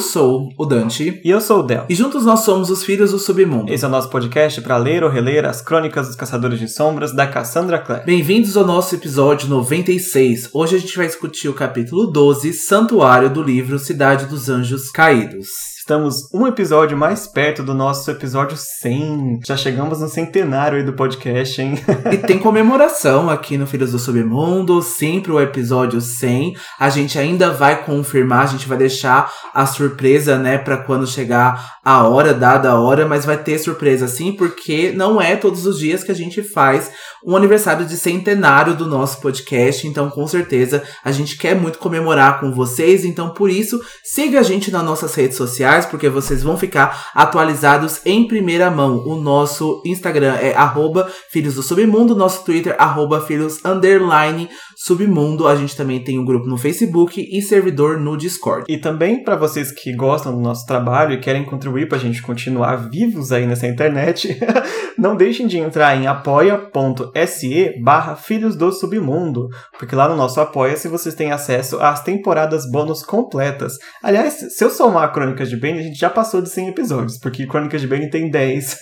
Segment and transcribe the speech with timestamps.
[0.00, 1.20] sou o Dante.
[1.24, 1.84] E eu sou o Del.
[1.88, 3.72] E juntos nós somos os Filhos do Submundo.
[3.72, 7.12] Esse é o nosso podcast para ler ou reler as crônicas dos Caçadores de Sombras
[7.12, 8.04] da Cassandra Clare.
[8.04, 10.50] Bem-vindos ao nosso episódio 96.
[10.52, 15.48] Hoje a gente vai discutir o capítulo 12, Santuário do livro Cidade dos Anjos Caídos.
[15.90, 19.40] Estamos um episódio mais perto do nosso episódio 100.
[19.44, 21.74] Já chegamos no centenário aí do podcast, hein?
[22.12, 26.54] e tem comemoração aqui no Filhos do Submundo, sempre o episódio 100.
[26.78, 31.80] A gente ainda vai confirmar, a gente vai deixar a surpresa, né, para quando chegar
[31.84, 35.76] a hora, dada a hora, mas vai ter surpresa sim, porque não é todos os
[35.76, 36.92] dias que a gente faz
[37.24, 39.86] um aniversário de centenário do nosso podcast.
[39.86, 43.04] Então, com certeza, a gente quer muito comemorar com vocês.
[43.04, 48.00] Então, por isso, siga a gente nas nossas redes sociais porque vocês vão ficar atualizados
[48.04, 49.04] em primeira mão.
[49.06, 54.48] O nosso Instagram é arroba Filhos do Submundo, nosso Twitter, arroba Filhos Underline
[54.82, 55.46] Submundo.
[55.46, 58.64] A gente também tem um grupo no Facebook e servidor no Discord.
[58.66, 62.22] E também para vocês que gostam do nosso trabalho e querem contribuir para a gente
[62.22, 64.40] continuar vivos aí nessa internet,
[64.96, 70.88] não deixem de entrar em apoia.se barra Filhos do Submundo, porque lá no nosso Apoia-se
[70.88, 73.74] vocês têm acesso às temporadas bônus completas.
[74.02, 77.46] Aliás, se eu somar crônicas de Bane, a gente já passou de 100 episódios, porque
[77.46, 78.80] Crônicas de Bane tem 10.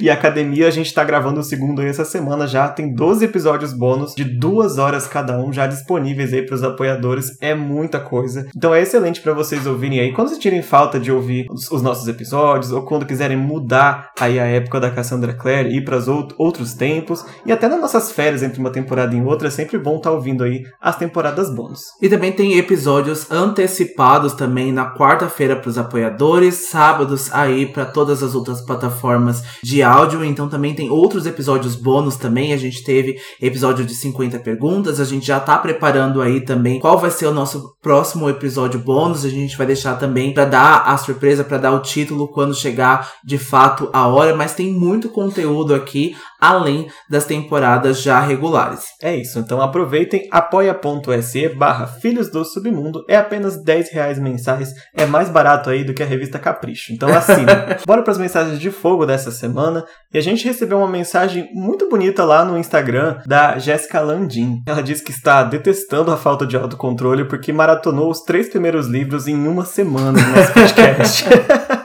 [0.00, 2.68] E Academia, a gente tá gravando o segundo aí essa semana já.
[2.68, 7.36] Tem 12 episódios bônus de duas horas cada um, já disponíveis aí pros apoiadores.
[7.40, 8.46] É muita coisa.
[8.56, 10.12] Então é excelente para vocês ouvirem aí.
[10.12, 14.46] Quando sentirem falta de ouvir os, os, nossos episódios, ou quando quiserem mudar aí a
[14.46, 18.58] época da Cassandra Clare, ir para out outros tempos, e até nas nossas férias entre
[18.60, 21.82] uma temporada e outra, é sempre bom estar tá ouvindo aí as temporadas bônus.
[22.00, 28.22] E também tem episódios antecipados também na quarta-feira para os apoiadores, sábados aí para todas
[28.22, 32.52] as outras plataformas de áudio então também tem outros episódios bônus também.
[32.52, 36.98] A gente teve episódio de 50 perguntas, a gente já tá preparando aí também qual
[36.98, 39.24] vai ser o nosso próximo episódio bônus.
[39.24, 43.12] A gente vai deixar também para dar a surpresa, para dar o título quando chegar
[43.24, 48.86] de fato a hora, mas tem muito conteúdo aqui além das temporadas já regulares.
[49.00, 55.06] É isso, então aproveitem apoia.se barra Filhos do Submundo, é apenas 10 reais mensais, é
[55.06, 57.78] mais barato aí do que a revista Capricho, então assina.
[57.86, 61.88] Bora para as mensagens de fogo dessa semana, e a gente recebeu uma mensagem muito
[61.88, 64.62] bonita lá no Instagram da Jéssica Landim.
[64.66, 69.28] Ela diz que está detestando a falta de autocontrole porque maratonou os três primeiros livros
[69.28, 71.24] em uma semana no nosso podcast.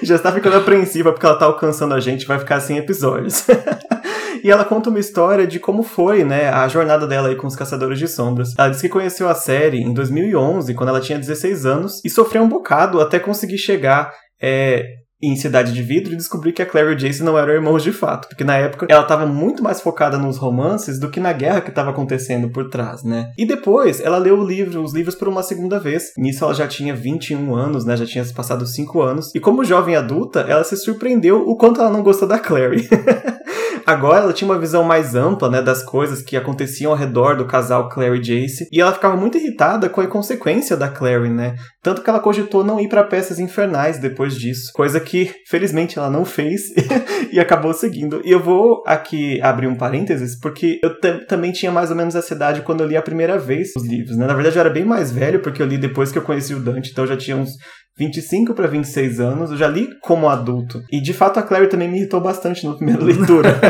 [0.04, 3.46] já está ficando apreensiva porque ela está alcançando a gente, vai ficar sem episódios.
[4.42, 7.56] e ela conta uma história de como foi, né, a jornada dela aí com os
[7.56, 8.54] Caçadores de Sombras.
[8.58, 12.42] Ela diz que conheceu a série em 2011, quando ela tinha 16 anos, e sofreu
[12.42, 14.84] um bocado até conseguir chegar é,
[15.22, 17.82] em Cidade de Vidro e descobri que a Claire e o Jace não eram irmãos
[17.82, 21.32] de fato, porque na época ela estava muito mais focada nos romances do que na
[21.32, 23.32] guerra que estava acontecendo por trás, né?
[23.36, 26.12] E depois ela leu o livro, os livros por uma segunda vez.
[26.16, 27.96] Nisso ela já tinha 21 anos, né?
[27.96, 29.34] Já tinha passado 5 anos.
[29.34, 32.88] E como jovem adulta, ela se surpreendeu o quanto ela não gostou da Clary.
[33.86, 37.46] Agora ela tinha uma visão mais ampla, né, das coisas que aconteciam ao redor do
[37.46, 41.54] casal Clary e Jace, e ela ficava muito irritada com a inconsequência da Clary, né?
[41.82, 46.10] Tanto que ela cogitou não ir para peças infernais depois disso, coisa que felizmente ela
[46.10, 46.62] não fez
[47.32, 48.20] e acabou seguindo.
[48.24, 52.34] E eu vou aqui abrir um parênteses porque eu também tinha mais ou menos essa
[52.34, 54.26] idade quando eu li a primeira vez os livros, né?
[54.26, 56.60] Na verdade eu era bem mais velho porque eu li depois que eu conheci o
[56.60, 57.56] Dante, então eu já tinha uns
[57.98, 60.82] 25 para 26 anos, eu já li como adulto.
[60.90, 63.60] E de fato a Clary também me irritou bastante na primeira leitura.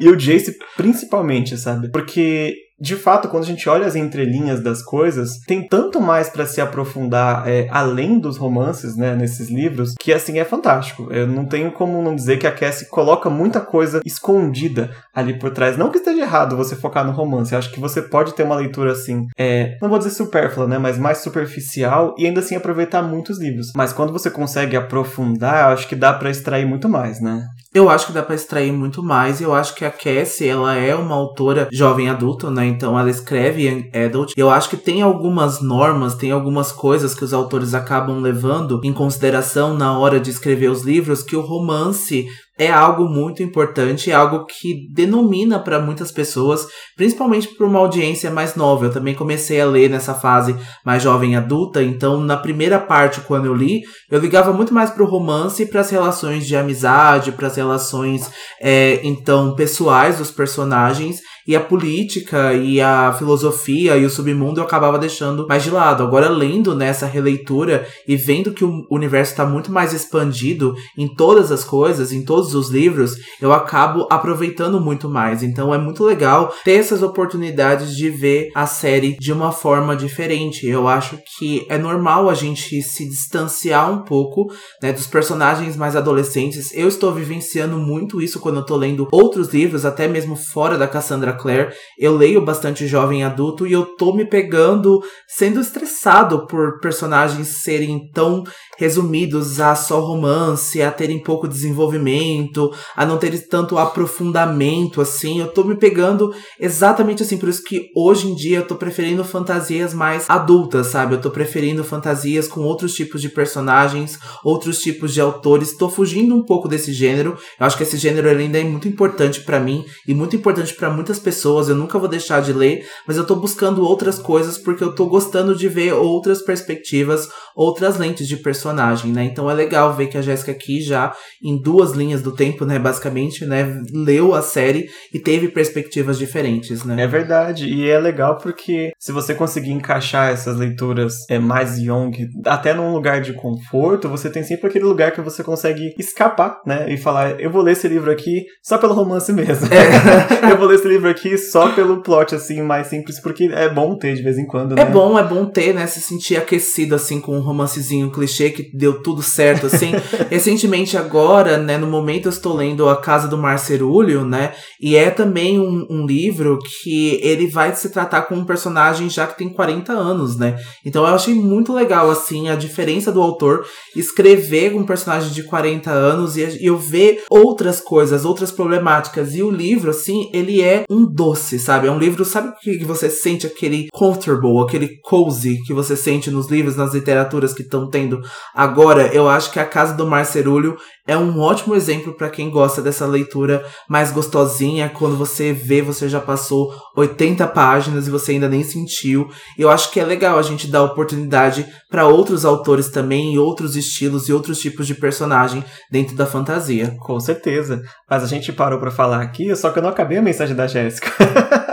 [0.00, 1.90] e o Jace principalmente, sabe?
[1.90, 6.46] Porque de fato, quando a gente olha as entrelinhas das coisas, tem tanto mais para
[6.46, 11.08] se aprofundar é, além dos romances, né, nesses livros, que assim é fantástico.
[11.10, 15.50] Eu não tenho como não dizer que a Cassie coloca muita coisa escondida ali por
[15.50, 15.76] trás.
[15.76, 18.56] Não que esteja errado você focar no romance, eu acho que você pode ter uma
[18.56, 23.02] leitura assim, é, não vou dizer supérflua, né, mas mais superficial e ainda assim aproveitar
[23.02, 23.72] muitos livros.
[23.76, 27.46] Mas quando você consegue aprofundar, eu acho que dá para extrair muito mais, né?
[27.74, 29.40] Eu acho que dá para extrair muito mais.
[29.40, 32.64] Eu acho que a Cassie, ela é uma autora jovem adulta, né?
[32.66, 34.32] Então ela escreve young adult.
[34.36, 38.92] Eu acho que tem algumas normas, tem algumas coisas que os autores acabam levando em
[38.92, 44.14] consideração na hora de escrever os livros que o romance é algo muito importante, é
[44.14, 46.66] algo que denomina para muitas pessoas,
[46.96, 48.86] principalmente para uma audiência mais nova.
[48.86, 50.54] Eu também comecei a ler nessa fase
[50.84, 55.02] mais jovem adulta, então na primeira parte quando eu li, eu ligava muito mais para
[55.02, 58.30] o romance e para as relações de amizade, para as relações
[58.60, 64.64] é, então pessoais dos personagens e a política e a filosofia e o submundo eu
[64.64, 66.02] acabava deixando mais de lado.
[66.02, 71.52] Agora, lendo nessa releitura e vendo que o universo está muito mais expandido em todas
[71.52, 75.42] as coisas, em todos os livros, eu acabo aproveitando muito mais.
[75.42, 80.66] Então é muito legal ter essas oportunidades de ver a série de uma forma diferente.
[80.66, 84.50] Eu acho que é normal a gente se distanciar um pouco
[84.82, 86.72] né, dos personagens mais adolescentes.
[86.74, 90.88] Eu estou vivenciando muito isso quando eu tô lendo outros livros, até mesmo fora da
[90.88, 91.72] Cassandra Clare.
[91.98, 98.10] Eu leio bastante jovem adulto e eu tô me pegando sendo estressado por personagens serem
[98.12, 98.44] tão
[98.76, 105.40] resumidos a só romance, a terem pouco desenvolvimento, a não terem tanto aprofundamento assim.
[105.40, 109.24] Eu tô me pegando exatamente assim, por isso que hoje em dia eu tô preferindo
[109.24, 111.14] fantasias mais adultas, sabe?
[111.14, 115.76] Eu tô preferindo fantasias com outros tipos de personagens, outros tipos de autores.
[115.76, 117.36] Tô fugindo um pouco desse gênero.
[117.58, 120.90] Eu acho que esse gênero ainda é muito importante para mim e muito importante para
[120.90, 121.68] muitas pessoas.
[121.68, 125.06] Eu nunca vou deixar de ler, mas eu tô buscando outras coisas porque eu tô
[125.06, 129.24] gostando de ver outras perspectivas, outras lentes de personagens personagem, né?
[129.24, 132.78] Então é legal ver que a Jéssica aqui já em duas linhas do tempo, né,
[132.78, 137.02] basicamente, né, leu a série e teve perspectivas diferentes, né?
[137.02, 142.12] É verdade, e é legal porque se você conseguir encaixar essas leituras é, mais young,
[142.46, 146.86] até num lugar de conforto, você tem sempre aquele lugar que você consegue escapar, né,
[146.88, 149.68] e falar, eu vou ler esse livro aqui só pelo romance mesmo.
[149.72, 150.48] É.
[150.50, 153.96] eu vou ler esse livro aqui só pelo plot, assim, mais simples, porque é bom
[153.98, 154.82] ter de vez em quando, é né?
[154.82, 158.70] É bom, é bom ter, né, se sentir aquecido, assim, com um romancezinho clichê que
[158.74, 159.92] deu tudo certo, assim.
[160.30, 165.10] Recentemente, agora, né, no momento eu estou lendo A Casa do Marcerulho, né, e é
[165.10, 169.48] também um, um, livro que ele vai se tratar com um personagem já que tem
[169.48, 170.56] 40 anos, né.
[170.84, 173.64] Então eu achei muito legal, assim, a diferença do autor
[173.96, 179.34] escrever um personagem de 40 anos e, e eu ver outras coisas, outras problemáticas.
[179.34, 181.86] E o livro, assim, ele é um doce, sabe?
[181.86, 186.50] É um livro, sabe que você sente aquele comfortable, aquele cozy que você sente nos
[186.50, 188.20] livros, nas literaturas que estão tendo
[188.54, 190.76] agora eu acho que A Casa do Marcerulho
[191.06, 194.88] é um ótimo exemplo para quem gosta dessa leitura mais gostosinha.
[194.88, 199.28] Quando você vê, você já passou 80 páginas e você ainda nem sentiu.
[199.58, 204.28] Eu acho que é legal a gente dar oportunidade para outros autores também, outros estilos
[204.28, 206.96] e outros tipos de personagem dentro da fantasia.
[207.00, 207.82] Com certeza.
[208.08, 210.66] Mas a gente parou para falar aqui, só que eu não acabei a mensagem da
[210.66, 211.12] Jéssica.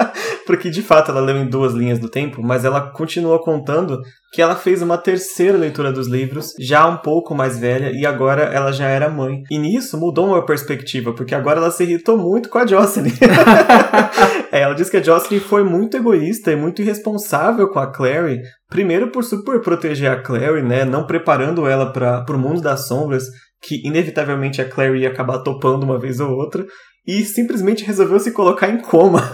[0.46, 4.00] porque de fato ela leu em duas linhas do tempo, mas ela continua contando
[4.34, 8.44] que ela fez uma terceira leitura dos livros, já um pouco mais velha, e agora
[8.44, 9.42] ela já era mãe.
[9.52, 13.12] E nisso mudou uma perspectiva, porque agora ela se irritou muito com a Jocelyn.
[14.52, 18.40] é, ela diz que a Jocelyn foi muito egoísta e muito irresponsável com a Clary,
[18.70, 23.26] primeiro por super proteger a Clary, né, não preparando ela para o mundo das sombras,
[23.62, 26.66] que inevitavelmente a Clary ia acabar topando uma vez ou outra,
[27.06, 29.34] e simplesmente resolveu se colocar em coma.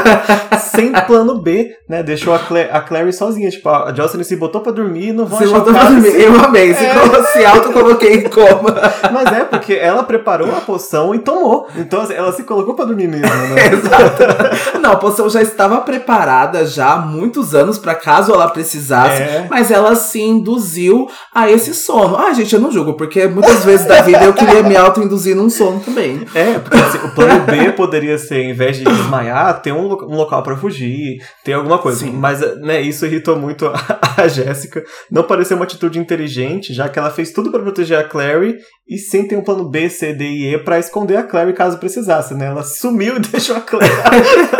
[0.58, 2.02] Sem plano B, né?
[2.02, 3.48] Deixou a, Cla a Clary sozinha.
[3.50, 6.20] Tipo, a Jocelyn se botou pra dormir não vão se achar botou pra dormir.
[6.20, 6.74] Eu amei.
[6.74, 7.22] Se, é.
[7.32, 8.74] se auto-coloquei em coma.
[9.12, 11.68] Mas é, porque ela preparou a poção e tomou.
[11.76, 13.68] Então assim, ela se colocou pra dormir mesmo, né?
[13.72, 14.80] Exato.
[14.80, 19.22] Não, a poção já estava preparada já há muitos anos para caso ela precisasse.
[19.22, 19.46] É.
[19.48, 22.16] Mas ela se induziu a esse sono.
[22.16, 25.48] Ah, gente, eu não julgo, porque muitas vezes da vida eu queria me auto-induzir num
[25.48, 26.26] sono também.
[26.34, 30.16] É, porque assim, o plano B poderia ser, em vez de desmaiar, ter um, um
[30.16, 32.00] local para fugir, ter alguma coisa.
[32.00, 32.12] Sim.
[32.12, 33.74] Mas, né, isso irritou muito a,
[34.22, 34.84] a Jéssica.
[35.10, 38.56] Não pareceu uma atitude inteligente, já que ela fez tudo para proteger a Clary
[38.88, 41.78] e sem ter um plano B, C, D e E pra esconder a Clary caso
[41.78, 42.46] precisasse, né?
[42.46, 43.90] Ela sumiu e deixou a Clary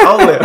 [0.05, 0.41] ao Léo.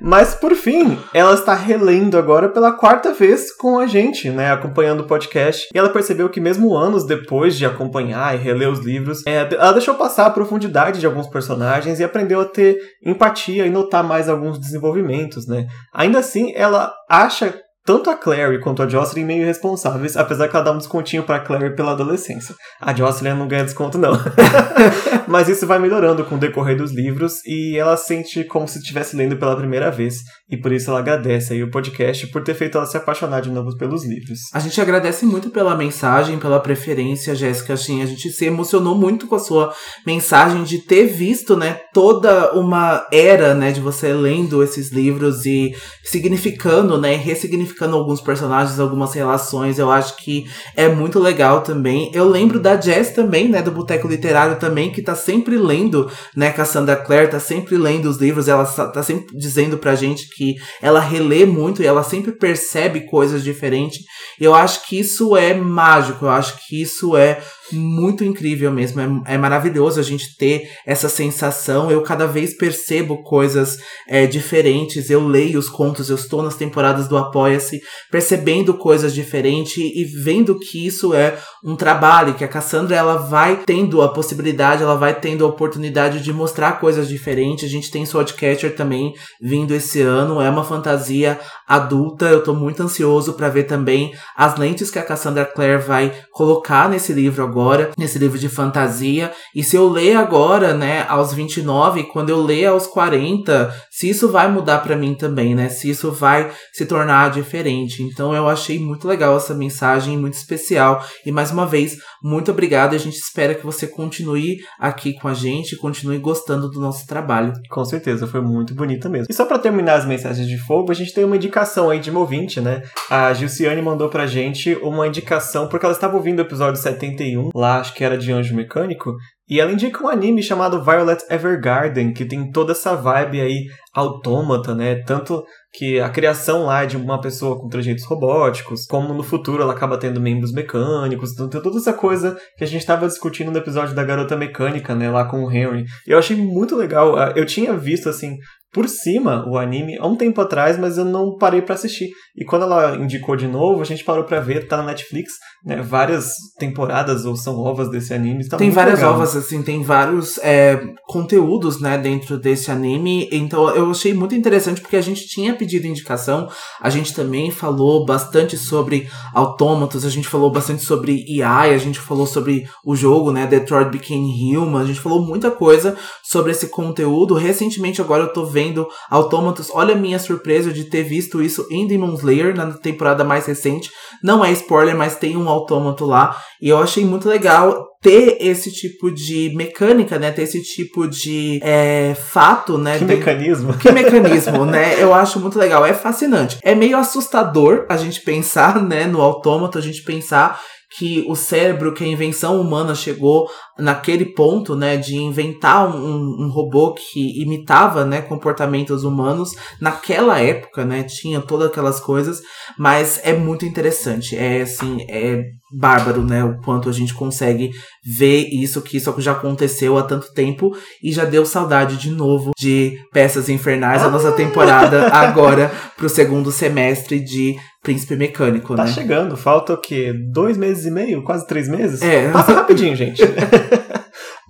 [0.00, 4.52] Mas por fim, ela está relendo agora pela quarta vez com a gente, né?
[4.52, 5.68] Acompanhando o podcast.
[5.74, 9.72] E ela percebeu que mesmo anos depois de acompanhar e reler os livros, é, ela
[9.72, 14.28] deixou passar a profundidade de alguns personagens e aprendeu a ter empatia e notar mais
[14.28, 15.66] alguns desenvolvimentos, né?
[15.92, 17.54] Ainda assim, ela acha
[17.88, 21.40] tanto a Clary quanto a Jocelyn meio responsáveis, apesar que ela dá um descontinho pra
[21.40, 22.54] Clary pela adolescência.
[22.78, 24.12] A Jocelyn não ganha desconto, não.
[25.26, 29.16] Mas isso vai melhorando com o decorrer dos livros e ela sente como se estivesse
[29.16, 30.16] lendo pela primeira vez.
[30.50, 33.50] E por isso ela agradece aí o podcast por ter feito ela se apaixonar de
[33.50, 34.38] novo pelos livros.
[34.54, 37.74] A gente agradece muito pela mensagem, pela preferência, Jéssica.
[37.74, 39.74] Assim, a gente se emocionou muito com a sua
[40.06, 45.74] mensagem de ter visto, né, toda uma era, né, de você lendo esses livros e
[46.02, 49.78] significando, né, ressignificando alguns personagens, algumas relações.
[49.78, 52.10] Eu acho que é muito legal também.
[52.14, 56.50] Eu lembro da Jess também, né, do Boteco Literário também, que tá sempre lendo, né,
[56.50, 60.37] Cassandra Clare, tá sempre lendo os livros, ela tá sempre dizendo pra gente que
[60.80, 64.00] ela relê muito e ela sempre percebe coisas diferentes.
[64.40, 69.00] Eu acho que isso é mágico, eu acho que isso é muito incrível mesmo.
[69.00, 71.90] É, é, maravilhoso a gente ter essa sensação.
[71.90, 75.10] Eu cada vez percebo coisas é, diferentes.
[75.10, 80.58] Eu leio os contos, eu estou nas temporadas do Apoia-se, percebendo coisas diferentes e vendo
[80.58, 85.18] que isso é um trabalho, que a Cassandra ela vai tendo a possibilidade, ela vai
[85.18, 87.64] tendo a oportunidade de mostrar coisas diferentes.
[87.64, 90.40] A gente tem Swordcatcher também vindo esse ano.
[90.40, 92.24] É uma fantasia adulta.
[92.26, 96.88] Eu tô muito ansioso para ver também as lentes que a Cassandra Clare vai colocar
[96.88, 99.32] nesse livro agora nesse livro de fantasia.
[99.54, 104.28] E se eu ler agora, né, aos 29, quando eu ler aos 40, se isso
[104.30, 105.68] vai mudar para mim também, né?
[105.68, 108.02] Se isso vai se tornar diferente.
[108.02, 111.04] Então eu achei muito legal essa mensagem, muito especial.
[111.26, 112.92] E mais uma vez, muito obrigado.
[112.92, 117.06] E a gente espera que você continue aqui com a gente, continue gostando do nosso
[117.06, 117.52] trabalho.
[117.70, 119.26] Com certeza, foi muito bonita mesmo.
[119.30, 122.10] E só para terminar as mensagens de fogo, a gente tem uma indicação aí de
[122.10, 122.82] uma ouvinte, né?
[123.10, 127.80] A Gilciane mandou pra gente uma indicação, porque ela estava ouvindo o episódio 71 lá,
[127.80, 129.14] acho que era de Anjo Mecânico,
[129.48, 134.74] e ela indica um anime chamado Violet Evergarden, que tem toda essa vibe aí autômata,
[134.74, 134.96] né?
[135.06, 139.62] Tanto que a criação lá é de uma pessoa com trejeitos robóticos, como no futuro
[139.62, 143.50] ela acaba tendo membros mecânicos, então tem toda essa coisa que a gente estava discutindo
[143.50, 145.10] no episódio da Garota Mecânica, né?
[145.10, 145.84] Lá com o Henry.
[146.06, 147.18] Eu achei muito legal.
[147.18, 148.36] Ah, eu tinha visto, assim,
[148.78, 152.10] por cima o anime há um tempo atrás, mas eu não parei para assistir.
[152.36, 155.32] E quando ela indicou de novo, a gente parou para ver, tá na Netflix,
[155.64, 155.82] né?
[155.82, 158.48] Várias temporadas ou são ovas desse anime.
[158.48, 159.14] Tá tem várias legal.
[159.14, 163.28] ovas, assim, tem vários é, conteúdos, né, dentro desse anime.
[163.32, 166.48] Então eu achei muito interessante porque a gente tinha pedido indicação,
[166.80, 171.98] a gente também falou bastante sobre autômatos, a gente falou bastante sobre AI, a gente
[171.98, 176.68] falou sobre o jogo, né, Detroit Became Human, a gente falou muita coisa sobre esse
[176.68, 177.34] conteúdo.
[177.34, 179.70] Recentemente agora eu tô vendo vendo autômatos.
[179.72, 183.90] Olha a minha surpresa de ter visto isso em Demon Slayer, na temporada mais recente.
[184.22, 186.36] Não é spoiler, mas tem um autômato lá.
[186.60, 190.30] E eu achei muito legal ter esse tipo de mecânica, né?
[190.30, 192.98] Ter esse tipo de é, fato, né?
[192.98, 193.16] Que de...
[193.16, 193.76] mecanismo.
[193.76, 195.02] Que mecanismo, né?
[195.02, 195.84] Eu acho muito legal.
[195.84, 196.58] É fascinante.
[196.62, 199.06] É meio assustador a gente pensar, né?
[199.06, 200.60] No autômato, a gente pensar
[200.96, 203.46] que o cérebro, que a invenção humana chegou
[203.78, 209.50] naquele ponto, né, de inventar um, um, robô que imitava, né, comportamentos humanos
[209.80, 212.40] naquela época, né, tinha todas aquelas coisas,
[212.78, 217.70] mas é muito interessante, é assim, é bárbaro, né, o quanto a gente consegue
[218.04, 222.52] ver isso, que isso já aconteceu há tanto tempo e já deu saudade de novo
[222.56, 228.88] de Peças Infernais, a nossa temporada agora pro segundo semestre de Príncipe Mecânico, tá né?
[228.88, 230.12] Tá chegando, falta o quê?
[230.32, 231.22] Dois meses e meio?
[231.22, 232.02] Quase três meses?
[232.02, 232.30] É.
[232.30, 233.22] Passa rapidinho, gente.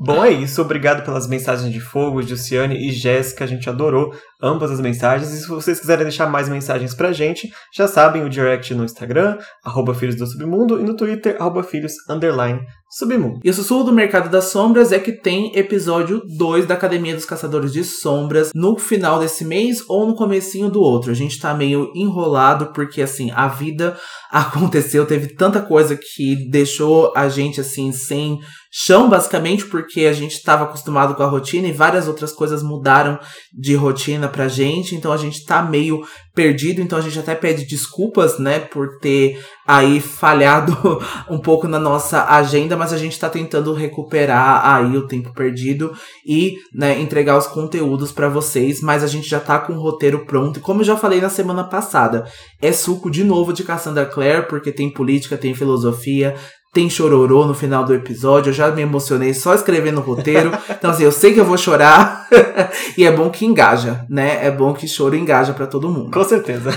[0.01, 0.63] Bom, é isso.
[0.63, 3.45] Obrigado pelas mensagens de fogo, Luciane e Jéssica.
[3.45, 5.33] A gente adorou ambas as mensagens.
[5.33, 9.37] E se vocês quiserem deixar mais mensagens pra gente, já sabem o direct no Instagram,
[9.65, 13.41] arroba Filhos do Submundo, e no Twitter, arroba Filhos, underline, Submundo.
[13.45, 17.27] E o sussurro do Mercado das Sombras é que tem episódio 2 da Academia dos
[17.27, 21.11] Caçadores de Sombras no final desse mês ou no comecinho do outro.
[21.11, 23.97] A gente tá meio enrolado porque, assim, a vida
[24.31, 28.39] aconteceu, teve tanta coisa que deixou a gente, assim, sem
[28.71, 33.19] chão, basicamente, porque a gente estava acostumado com a rotina e várias outras coisas mudaram
[33.53, 36.03] de rotina pra gente, então a gente tá meio
[36.35, 40.77] perdido, então a gente até pede desculpas, né, por ter aí falhado
[41.29, 45.93] um pouco na nossa agenda, mas a gente tá tentando recuperar aí o tempo perdido
[46.25, 50.25] e, né, entregar os conteúdos para vocês, mas a gente já tá com o roteiro
[50.27, 52.25] pronto, e como eu já falei na semana passada,
[52.63, 56.37] é suco de novo de Cassandra Clare, porque tem política, tem filosofia,
[56.73, 58.51] tem chororô no final do episódio.
[58.51, 60.53] Eu já me emocionei só escrevendo o roteiro.
[60.71, 62.27] Então, assim, eu sei que eu vou chorar.
[62.97, 64.47] e é bom que engaja, né?
[64.47, 66.11] É bom que choro engaja para todo mundo.
[66.11, 66.71] Com certeza.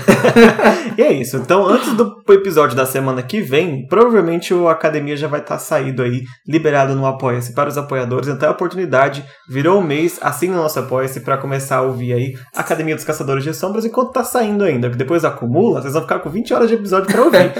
[0.96, 1.36] e é isso.
[1.36, 5.60] Então, antes do episódio da semana que vem, provavelmente o Academia já vai estar tá
[5.60, 8.28] saído aí, liberado no Apoia-se para os apoiadores.
[8.28, 9.24] Então, é a oportunidade.
[9.48, 13.44] Virou um mês, assina o nosso Apoia-se para começar a ouvir aí Academia dos Caçadores
[13.44, 14.88] de Sombras enquanto tá saindo ainda.
[14.88, 17.52] Que depois acumula, vocês vão ficar com 20 horas de episódio para ouvir.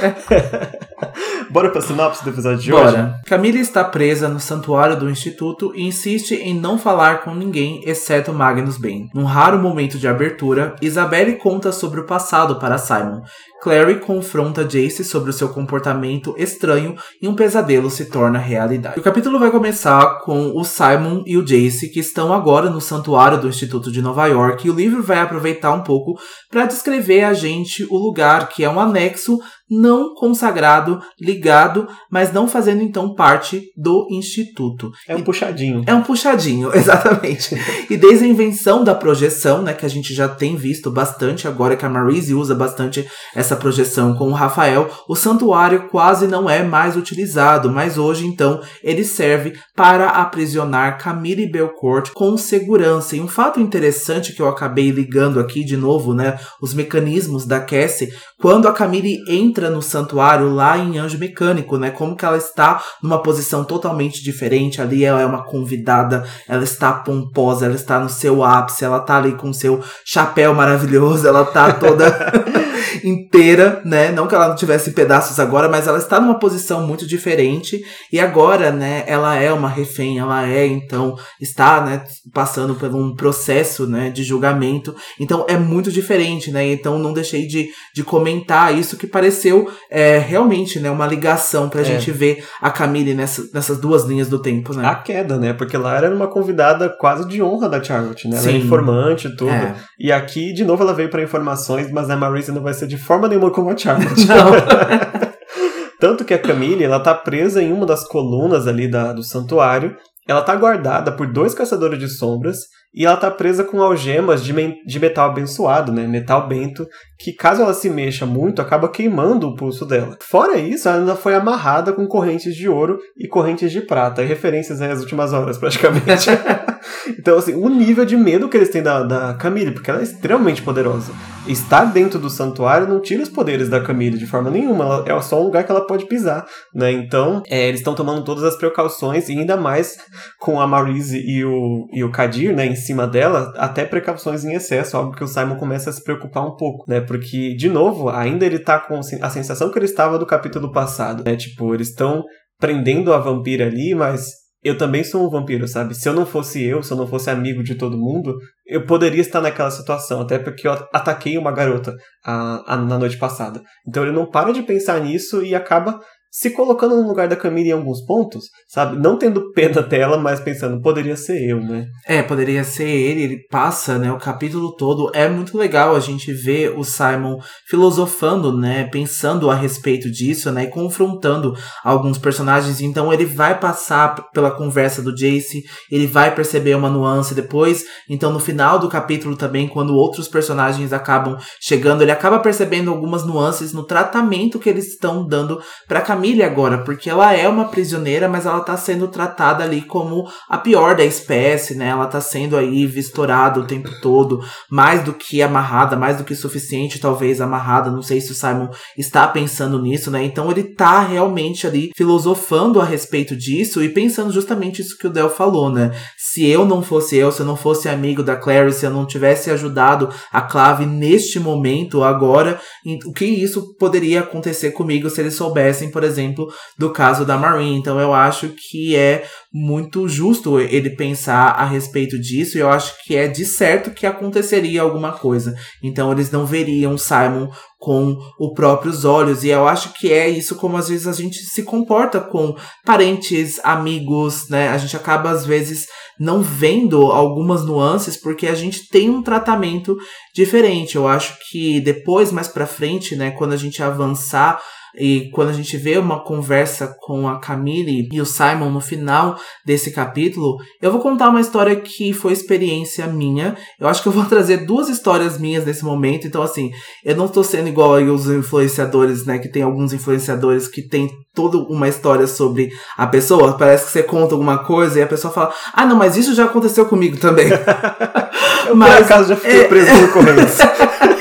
[1.51, 2.89] Bora pra sinopse do episódio de Bora.
[2.89, 3.15] hoje?
[3.27, 8.33] Camila está presa no santuário do Instituto e insiste em não falar com ninguém, exceto
[8.33, 9.11] Magnus Bane.
[9.15, 13.23] Num raro momento de abertura, Isabelle conta sobre o passado para Simon,
[13.63, 18.99] Clary confronta Jace sobre o seu comportamento estranho e um pesadelo se torna realidade.
[18.99, 23.41] O capítulo vai começar com o Simon e o Jace que estão agora no santuário
[23.41, 26.19] do Instituto de Nova York e o livro vai aproveitar um pouco
[26.51, 29.39] para descrever a gente o lugar que é um anexo
[29.73, 34.91] não consagrado, ligado, mas não fazendo então parte do instituto.
[35.09, 35.83] É um puxadinho.
[35.87, 37.57] É um puxadinho, exatamente.
[37.89, 41.75] e desde a invenção da projeção, né, que a gente já tem visto bastante agora
[41.75, 46.63] que a Marise usa bastante essa projeção com o Rafael, o santuário quase não é
[46.63, 53.17] mais utilizado, mas hoje então ele serve para aprisionar Camille Belcourt com segurança.
[53.17, 57.61] E um fato interessante que eu acabei ligando aqui de novo, né, os mecanismos da
[57.61, 61.91] Cassie, quando a Camille entra no santuário lá em Anjo Mecânico, né?
[61.93, 66.93] Como que ela está numa posição totalmente diferente ali, ela é uma convidada, ela está
[66.93, 71.73] pomposa, ela está no seu ápice, ela tá ali com seu chapéu maravilhoso, ela tá
[71.73, 72.33] toda
[73.05, 74.11] inteira, né?
[74.11, 78.19] Não que ela não tivesse pedaços agora, mas ela está numa posição muito diferente e
[78.19, 83.87] agora, né, ela é uma refém, ela é então está, né, passando por um processo,
[83.87, 84.95] né, de julgamento.
[85.19, 86.73] Então é muito diferente, né?
[86.73, 91.83] Então não deixei de, de comentar isso que pareceu é, realmente, né, uma ligação pra
[91.83, 91.85] é.
[91.85, 94.87] gente ver a Camille nessa, nessas duas linhas do tempo, né?
[94.87, 95.53] A queda, né?
[95.53, 98.39] Porque lá era uma convidada quase de honra da Charlotte, né?
[98.39, 99.51] Ela é informante e tudo.
[99.51, 99.75] É.
[99.99, 102.99] E aqui, de novo, ela veio para informações, mas a Marisa não vai ser de
[102.99, 104.25] forma nenhuma como a Charlotte.
[104.27, 104.53] Não.
[105.99, 109.97] Tanto que a Camille, ela tá presa em uma das colunas ali da, do santuário.
[110.29, 112.59] Ela tá guardada por dois caçadores de sombras
[112.95, 114.53] e ela tá presa com algemas de,
[114.85, 116.07] de metal abençoado, né?
[116.07, 116.87] Metal bento,
[117.19, 120.17] que caso ela se mexa muito, acaba queimando o pulso dela.
[120.21, 124.83] Fora isso, ela ainda foi amarrada com correntes de ouro e correntes de prata, referências
[124.83, 126.31] às últimas horas, praticamente.
[127.19, 130.03] então, assim, o nível de medo que eles têm da, da Camille, porque ela é
[130.03, 131.13] extremamente poderosa.
[131.47, 135.21] Estar dentro do santuário não tira os poderes da Camille de forma nenhuma, ela, é
[135.21, 136.93] só um lugar que ela pode pisar, né?
[136.93, 139.97] Então, é, eles estão tomando todas as precauções, e ainda mais
[140.39, 144.55] com a Marise e o, e o Kadir, né, em cima dela, até precauções em
[144.55, 147.01] excesso, algo que o Simon começa a se preocupar um pouco, né?
[147.01, 151.25] Porque, de novo, ainda ele tá com a sensação que ele estava do capítulo passado,
[151.25, 151.37] né?
[151.37, 152.23] Tipo, eles estão
[152.61, 155.95] prendendo a vampira ali, mas eu também sou um vampiro, sabe?
[155.95, 159.21] Se eu não fosse eu, se eu não fosse amigo de todo mundo, eu poderia
[159.21, 163.61] estar naquela situação, até porque eu ataquei uma garota a, a, na noite passada.
[163.87, 166.01] Então ele não para de pensar nisso e acaba
[166.35, 168.97] se colocando no lugar da Camila em alguns pontos, sabe?
[168.97, 171.87] Não tendo pena dela, mas pensando, poderia ser eu, né?
[172.07, 175.11] É, poderia ser ele, ele passa, né, o capítulo todo.
[175.15, 180.65] É muito legal a gente ver o Simon filosofando, né, pensando a respeito disso, né,
[180.65, 181.53] e confrontando
[181.85, 182.81] alguns personagens.
[182.81, 187.85] Então ele vai passar pela conversa do Jace, ele vai perceber uma nuance depois.
[188.09, 193.23] Então no final do capítulo também, quando outros personagens acabam chegando, ele acaba percebendo algumas
[193.23, 197.65] nuances no tratamento que eles estão dando para Camila família agora, porque ela é uma
[197.65, 201.89] prisioneira, mas ela tá sendo tratada ali como a pior da espécie, né?
[201.89, 206.37] Ela tá sendo aí vistorada o tempo todo, mais do que amarrada, mais do que
[206.37, 207.91] suficiente, talvez amarrada.
[207.91, 210.23] Não sei se o Simon está pensando nisso, né?
[210.23, 215.11] Então ele tá realmente ali filosofando a respeito disso e pensando justamente isso que o
[215.11, 215.91] Del falou, né?
[216.17, 219.05] Se eu não fosse eu, se eu não fosse amigo da Clary, se eu não
[219.05, 222.61] tivesse ajudado a Clave neste momento, agora,
[223.07, 226.47] o que isso poderia acontecer comigo se eles soubessem, por exemplo, exemplo,
[226.79, 227.79] do caso da Marine.
[227.79, 232.95] Então eu acho que é muito justo ele pensar a respeito disso, e eu acho
[233.05, 235.55] que é de certo que aconteceria alguma coisa.
[235.83, 237.49] Então eles não veriam Simon
[237.79, 241.39] com os próprios olhos, e eu acho que é isso como às vezes a gente
[241.39, 244.69] se comporta com parentes, amigos, né?
[244.69, 245.87] A gente acaba às vezes
[246.19, 249.97] não vendo algumas nuances porque a gente tem um tratamento
[250.35, 250.95] diferente.
[250.95, 254.61] Eu acho que depois mais para frente, né, quando a gente avançar
[254.95, 259.37] e quando a gente vê uma conversa com a Camille e o Simon no final
[259.65, 263.57] desse capítulo, eu vou contar uma história que foi experiência minha.
[263.81, 266.27] Eu acho que eu vou trazer duas histórias minhas nesse momento.
[266.27, 266.71] Então, assim,
[267.05, 269.39] eu não estou sendo igual aí os influenciadores, né?
[269.39, 273.57] Que tem alguns influenciadores que tem toda uma história sobre a pessoa.
[273.57, 276.45] Parece que você conta alguma coisa e a pessoa fala: Ah, não, mas isso já
[276.45, 277.49] aconteceu comigo também.
[278.69, 279.65] eu, mas, por acaso, já fiquei é...
[279.65, 280.59] preso no Correios.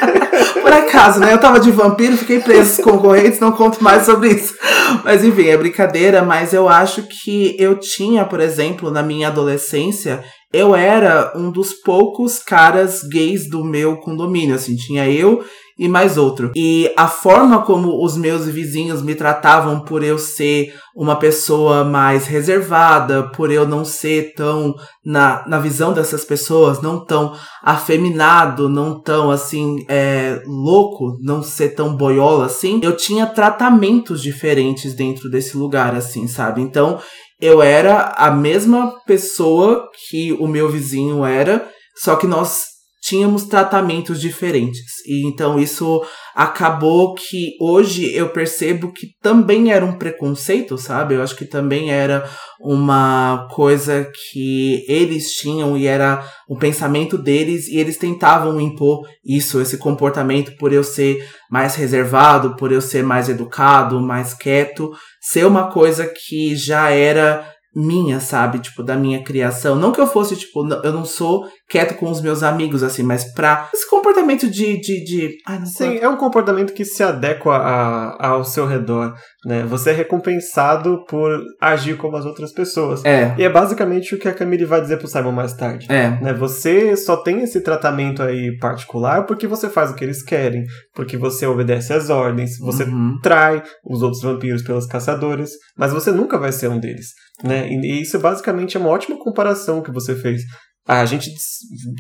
[1.02, 1.34] por acaso, né?
[1.34, 4.56] Eu tava de vampiro, fiquei preso com correntes, não conto mais sobre isso.
[5.04, 10.24] Mas enfim, é brincadeira, mas eu acho que eu tinha, por exemplo, na minha adolescência,
[10.54, 15.44] eu era um dos poucos caras gays do meu condomínio, assim, tinha eu
[15.82, 16.52] e mais outro.
[16.56, 22.28] E a forma como os meus vizinhos me tratavam por eu ser uma pessoa mais
[22.28, 29.02] reservada, por eu não ser tão, na, na visão dessas pessoas, não tão afeminado, não
[29.02, 35.58] tão assim, é, louco, não ser tão boiola assim, eu tinha tratamentos diferentes dentro desse
[35.58, 36.62] lugar, assim, sabe?
[36.62, 37.00] Então,
[37.42, 41.68] eu era a mesma pessoa que o meu vizinho era,
[41.98, 42.71] só que nós
[43.02, 45.06] tínhamos tratamentos diferentes.
[45.08, 51.16] E então isso acabou que hoje eu percebo que também era um preconceito, sabe?
[51.16, 57.68] Eu acho que também era uma coisa que eles tinham e era o pensamento deles
[57.68, 63.04] e eles tentavam impor isso, esse comportamento por eu ser mais reservado, por eu ser
[63.04, 68.60] mais educado, mais quieto, ser uma coisa que já era minha, sabe?
[68.60, 69.76] Tipo, da minha criação.
[69.76, 73.32] Não que eu fosse, tipo, eu não sou quieto com os meus amigos, assim, mas
[73.34, 74.80] pra esse comportamento de.
[74.80, 75.36] de, de...
[75.48, 79.14] Ai, Sim, é um comportamento que se adequa a, ao seu redor,
[79.46, 79.64] né?
[79.64, 83.04] Você é recompensado por agir como as outras pessoas.
[83.06, 83.34] É.
[83.38, 85.88] E é basicamente o que a Camille vai dizer pro Simon mais tarde.
[85.90, 86.10] É.
[86.22, 86.34] Né?
[86.34, 91.18] Você só tem esse tratamento aí particular porque você faz o que eles querem, porque
[91.18, 93.18] você obedece às ordens, você Uhum.
[93.22, 97.08] trai os outros vampiros pelas caçadoras, mas você nunca vai ser um deles,
[97.44, 97.68] né?
[97.70, 100.42] E, e isso basicamente é uma ótima comparação que você fez.
[100.88, 101.30] A gente,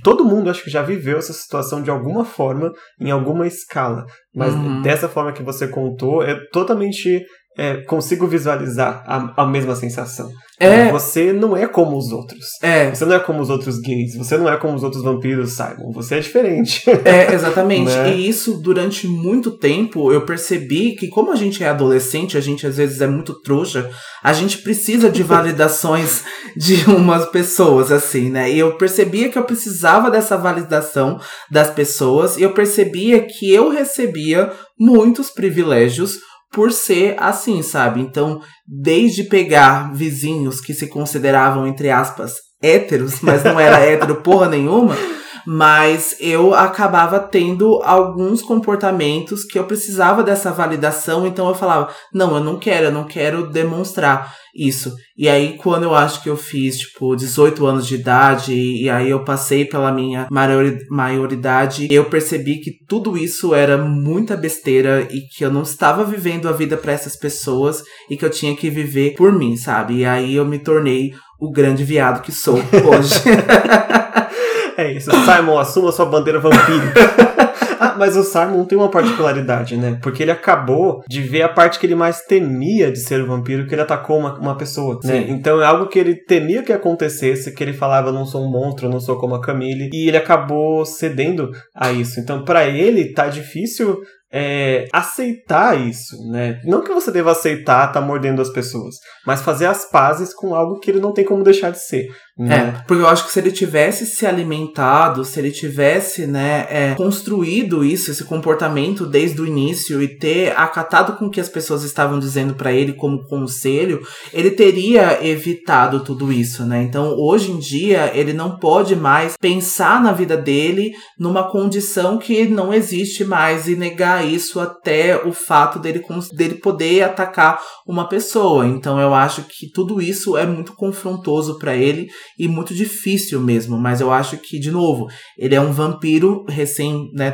[0.03, 4.53] todo mundo acho que já viveu essa situação de alguma forma, em alguma escala, mas
[4.53, 4.81] Uhum.
[4.81, 7.23] dessa forma que você contou, é totalmente
[7.57, 10.29] é, consigo visualizar a, a mesma sensação.
[10.59, 10.91] É.
[10.91, 12.45] Você não é como os outros.
[12.61, 15.53] É, Você não é como os outros gays, você não é como os outros vampiros,
[15.53, 15.91] Simon.
[15.93, 16.83] Você é diferente.
[17.03, 17.91] É, exatamente.
[17.91, 18.15] Né?
[18.15, 22.65] E isso, durante muito tempo, eu percebi que, como a gente é adolescente, a gente
[22.65, 23.89] às vezes é muito trouxa,
[24.23, 26.23] a gente precisa de validações
[26.55, 28.51] de umas pessoas, assim, né?
[28.51, 33.69] E eu percebia que eu precisava dessa validação das pessoas, e eu percebia que eu
[33.69, 36.19] recebia muitos privilégios
[36.51, 38.01] por ser assim, sabe?
[38.01, 44.49] Então, desde pegar vizinhos que se consideravam, entre aspas, héteros, mas não era hétero porra
[44.49, 44.95] nenhuma,
[45.45, 52.35] mas eu acabava tendo alguns comportamentos que eu precisava dessa validação, então eu falava, não,
[52.35, 54.93] eu não quero, eu não quero demonstrar isso.
[55.17, 59.09] E aí, quando eu acho que eu fiz, tipo, 18 anos de idade, e aí
[59.09, 65.21] eu passei pela minha maiori- maioridade, eu percebi que tudo isso era muita besteira e
[65.21, 68.69] que eu não estava vivendo a vida para essas pessoas e que eu tinha que
[68.69, 69.97] viver por mim, sabe?
[69.99, 73.13] E aí eu me tornei o grande viado que sou hoje.
[74.77, 75.09] É isso.
[75.11, 77.41] Simon, assuma sua bandeira vampírica.
[77.83, 79.97] Ah, mas o Simon tem uma particularidade, né?
[80.03, 83.65] Porque ele acabou de ver a parte que ele mais temia de ser o vampiro,
[83.65, 85.23] que ele atacou uma, uma pessoa, né?
[85.23, 85.31] Sim.
[85.31, 88.51] Então é algo que ele temia que acontecesse, que ele falava, eu não sou um
[88.51, 92.19] monstro, eu não sou como a Camille, e ele acabou cedendo a isso.
[92.19, 93.97] Então, pra ele, tá difícil
[94.31, 96.61] é, aceitar isso, né?
[96.63, 100.79] Não que você deva aceitar tá mordendo as pessoas, mas fazer as pazes com algo
[100.79, 102.07] que ele não tem como deixar de ser,
[102.41, 102.55] né?
[102.55, 106.95] É, porque eu acho que se ele tivesse se alimentado, se ele tivesse, né, é,
[106.95, 111.83] construído isso, esse comportamento desde o início e ter acatado com o que as pessoas
[111.83, 114.01] estavam dizendo pra ele como conselho,
[114.33, 116.81] ele teria evitado tudo isso, né?
[116.81, 122.45] Então, hoje em dia, ele não pode mais pensar na vida dele numa condição que
[122.45, 128.65] não existe mais e negar isso até o fato dele, dele poder atacar uma pessoa.
[128.65, 133.77] Então, eu acho que tudo isso é muito confrontoso pra ele e muito difícil mesmo,
[133.77, 137.33] mas eu acho que, de novo, ele é um vampiro recém né,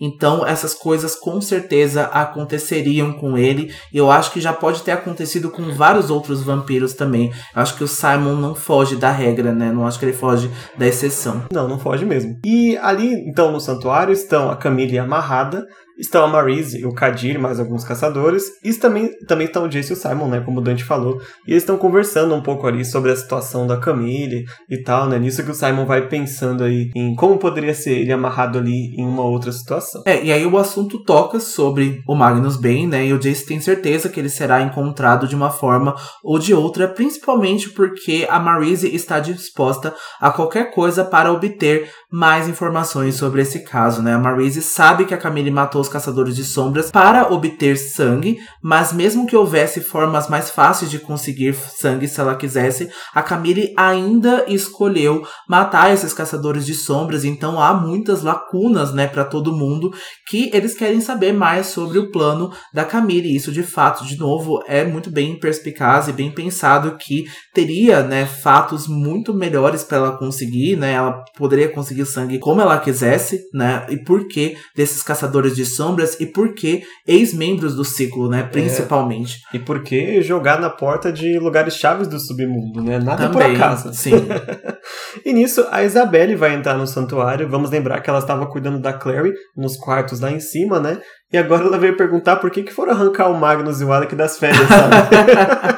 [0.00, 4.92] então essas coisas com certeza aconteceriam com ele, e eu acho que já pode ter
[4.92, 7.30] acontecido com vários outros vampiros também.
[7.54, 9.72] Eu acho que o Simon não foge da regra, né?
[9.72, 11.44] Não acho que ele foge da exceção.
[11.52, 12.38] Não, não foge mesmo.
[12.44, 15.64] E ali, então, no santuário, estão a Camille amarrada,
[15.98, 19.92] estão a Marise o Kadir, mais alguns caçadores, e também, também estão o Jace e
[19.94, 23.10] o Simon, né, como o Dante falou, e eles estão conversando um pouco ali sobre
[23.10, 27.14] a situação da Camille e tal, né, nisso que o Simon vai pensando aí em
[27.14, 30.02] como poderia ser ele amarrado ali em uma outra situação.
[30.06, 33.06] É, e aí o assunto toca sobre o Magnus Bane, né?
[33.06, 36.88] E o Jace tem certeza que ele será encontrado de uma forma ou de outra,
[36.88, 43.60] principalmente porque a Marise está disposta a qualquer coisa para obter mais informações sobre esse
[43.60, 44.14] caso, né?
[44.14, 48.92] A Marise sabe que a Camille matou os caçadores de sombras para obter sangue, mas
[48.92, 54.44] mesmo que houvesse formas mais fáceis de conseguir sangue se ela quisesse, a Camille ainda
[54.46, 59.90] escolheu matar esses caçadores de sombras, então há muitas lacunas, né, para todo mundo
[60.28, 63.34] que eles querem saber mais sobre o plano da Camille.
[63.34, 67.24] Isso de fato, de novo, é muito bem perspicaz e bem pensado que
[67.54, 70.92] teria, né, fatos muito melhores para ela conseguir, né?
[70.92, 73.86] Ela poderia conseguir sangue como ela quisesse, né?
[73.88, 79.38] E por que desses caçadores de sombras e por que ex-membros do ciclo, né, principalmente.
[79.52, 79.56] É.
[79.56, 82.98] E por que jogar na porta de lugares chaves do submundo, né?
[82.98, 83.94] Nada Também, por acaso.
[83.94, 84.26] Sim.
[85.24, 87.48] e nisso a Isabelle vai entrar no santuário.
[87.48, 90.98] Vamos lembrar que ela estava cuidando da Clary nos quartos lá em cima, né?
[91.32, 94.14] E agora ela veio perguntar por que, que foram arrancar o Magnus e o Alec
[94.16, 95.77] das férias, sabe?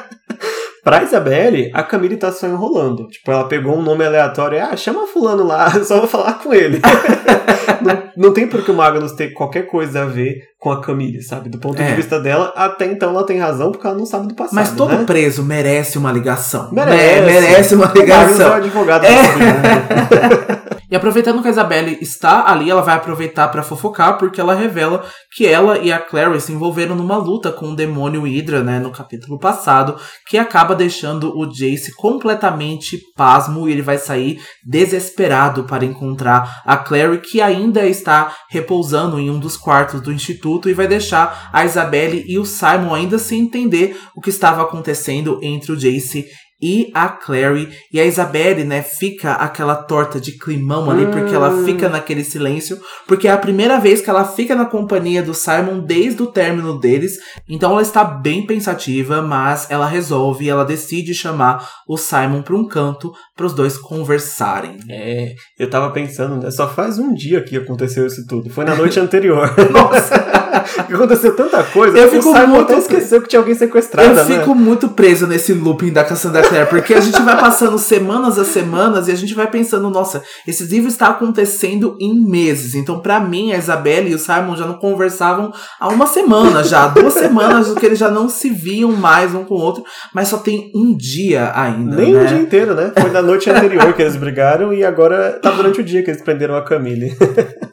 [0.83, 3.07] Pra Isabelle, a Camille tá só enrolando.
[3.07, 6.51] Tipo, ela pegou um nome aleatório e, ah, chama fulano lá, só vou falar com
[6.53, 6.81] ele.
[7.81, 11.21] não, não tem por que o Magnus ter qualquer coisa a ver com a Camille,
[11.21, 11.49] sabe?
[11.49, 11.85] Do ponto É.
[11.87, 14.71] de vista dela, até então ela tem razão, porque ela não sabe do passado, Mas
[14.71, 15.03] todo né?
[15.05, 16.69] preso merece uma ligação.
[16.71, 16.97] Merece.
[16.97, 17.21] Né?
[17.41, 18.53] Merece uma O Magnus é o ligação.
[18.53, 20.60] advogado É.
[20.91, 25.05] E aproveitando que a Isabelle está ali, ela vai aproveitar pra fofocar, porque ela revela
[25.33, 28.91] que ela e a Clary se envolveram numa luta com o demônio Hydra, né, no
[28.91, 29.95] capítulo passado,
[30.27, 36.75] que acaba deixando o Jace completamente pasmo e ele vai sair desesperado para encontrar a
[36.75, 41.63] Clary, que ainda está repousando em um dos quartos do instituto e vai deixar a
[41.63, 46.25] Isabelle e o Simon ainda sem entender o que estava acontecendo entre o Jace
[46.61, 51.49] e a Clary e a Isabelle, né, fica aquela torta de climão ali, porque ela
[51.49, 51.65] Hum.
[51.65, 55.79] fica naquele silêncio, porque é a primeira vez que ela fica na companhia do Simon
[55.79, 57.17] desde o término deles,
[57.49, 62.67] então ela está bem pensativa, mas ela resolve, ela decide chamar o Simon para um
[62.67, 64.77] canto para os dois conversarem.
[64.89, 66.51] É, eu tava pensando, né?
[66.51, 68.49] Só faz um dia que aconteceu isso tudo.
[68.49, 69.49] Foi na noite anterior.
[69.71, 70.13] Nossa,
[70.93, 71.97] aconteceu tanta coisa.
[71.97, 74.39] Eu o fico Simon muito- até esqueceu que tinha alguém sequestrada, eu né?
[74.39, 78.45] fico muito preso nesse looping da Cassandra Clare, porque a gente vai passando semanas a
[78.45, 82.75] semanas e a gente vai pensando, nossa, esse livro está acontecendo em meses.
[82.75, 86.87] Então, pra mim, a Isabelle e o Simon já não conversavam há uma semana já,
[86.87, 89.83] duas semanas que eles já não se viam mais um com o outro,
[90.13, 92.23] mas só tem um dia ainda, Nem né?
[92.23, 92.91] o dia inteiro, né?
[92.99, 96.21] Foi na noite anterior que eles brigaram e agora tá durante o dia que eles
[96.21, 97.15] prenderam a Camille.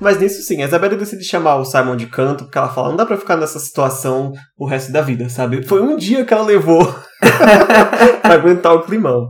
[0.00, 2.96] Mas nisso sim, a Isabela decide chamar o Simon de canto, porque ela fala, não
[2.96, 5.66] dá pra ficar nessa situação o resto da vida, sabe?
[5.66, 6.84] Foi um dia que ela levou
[8.22, 9.28] pra aguentar o climão.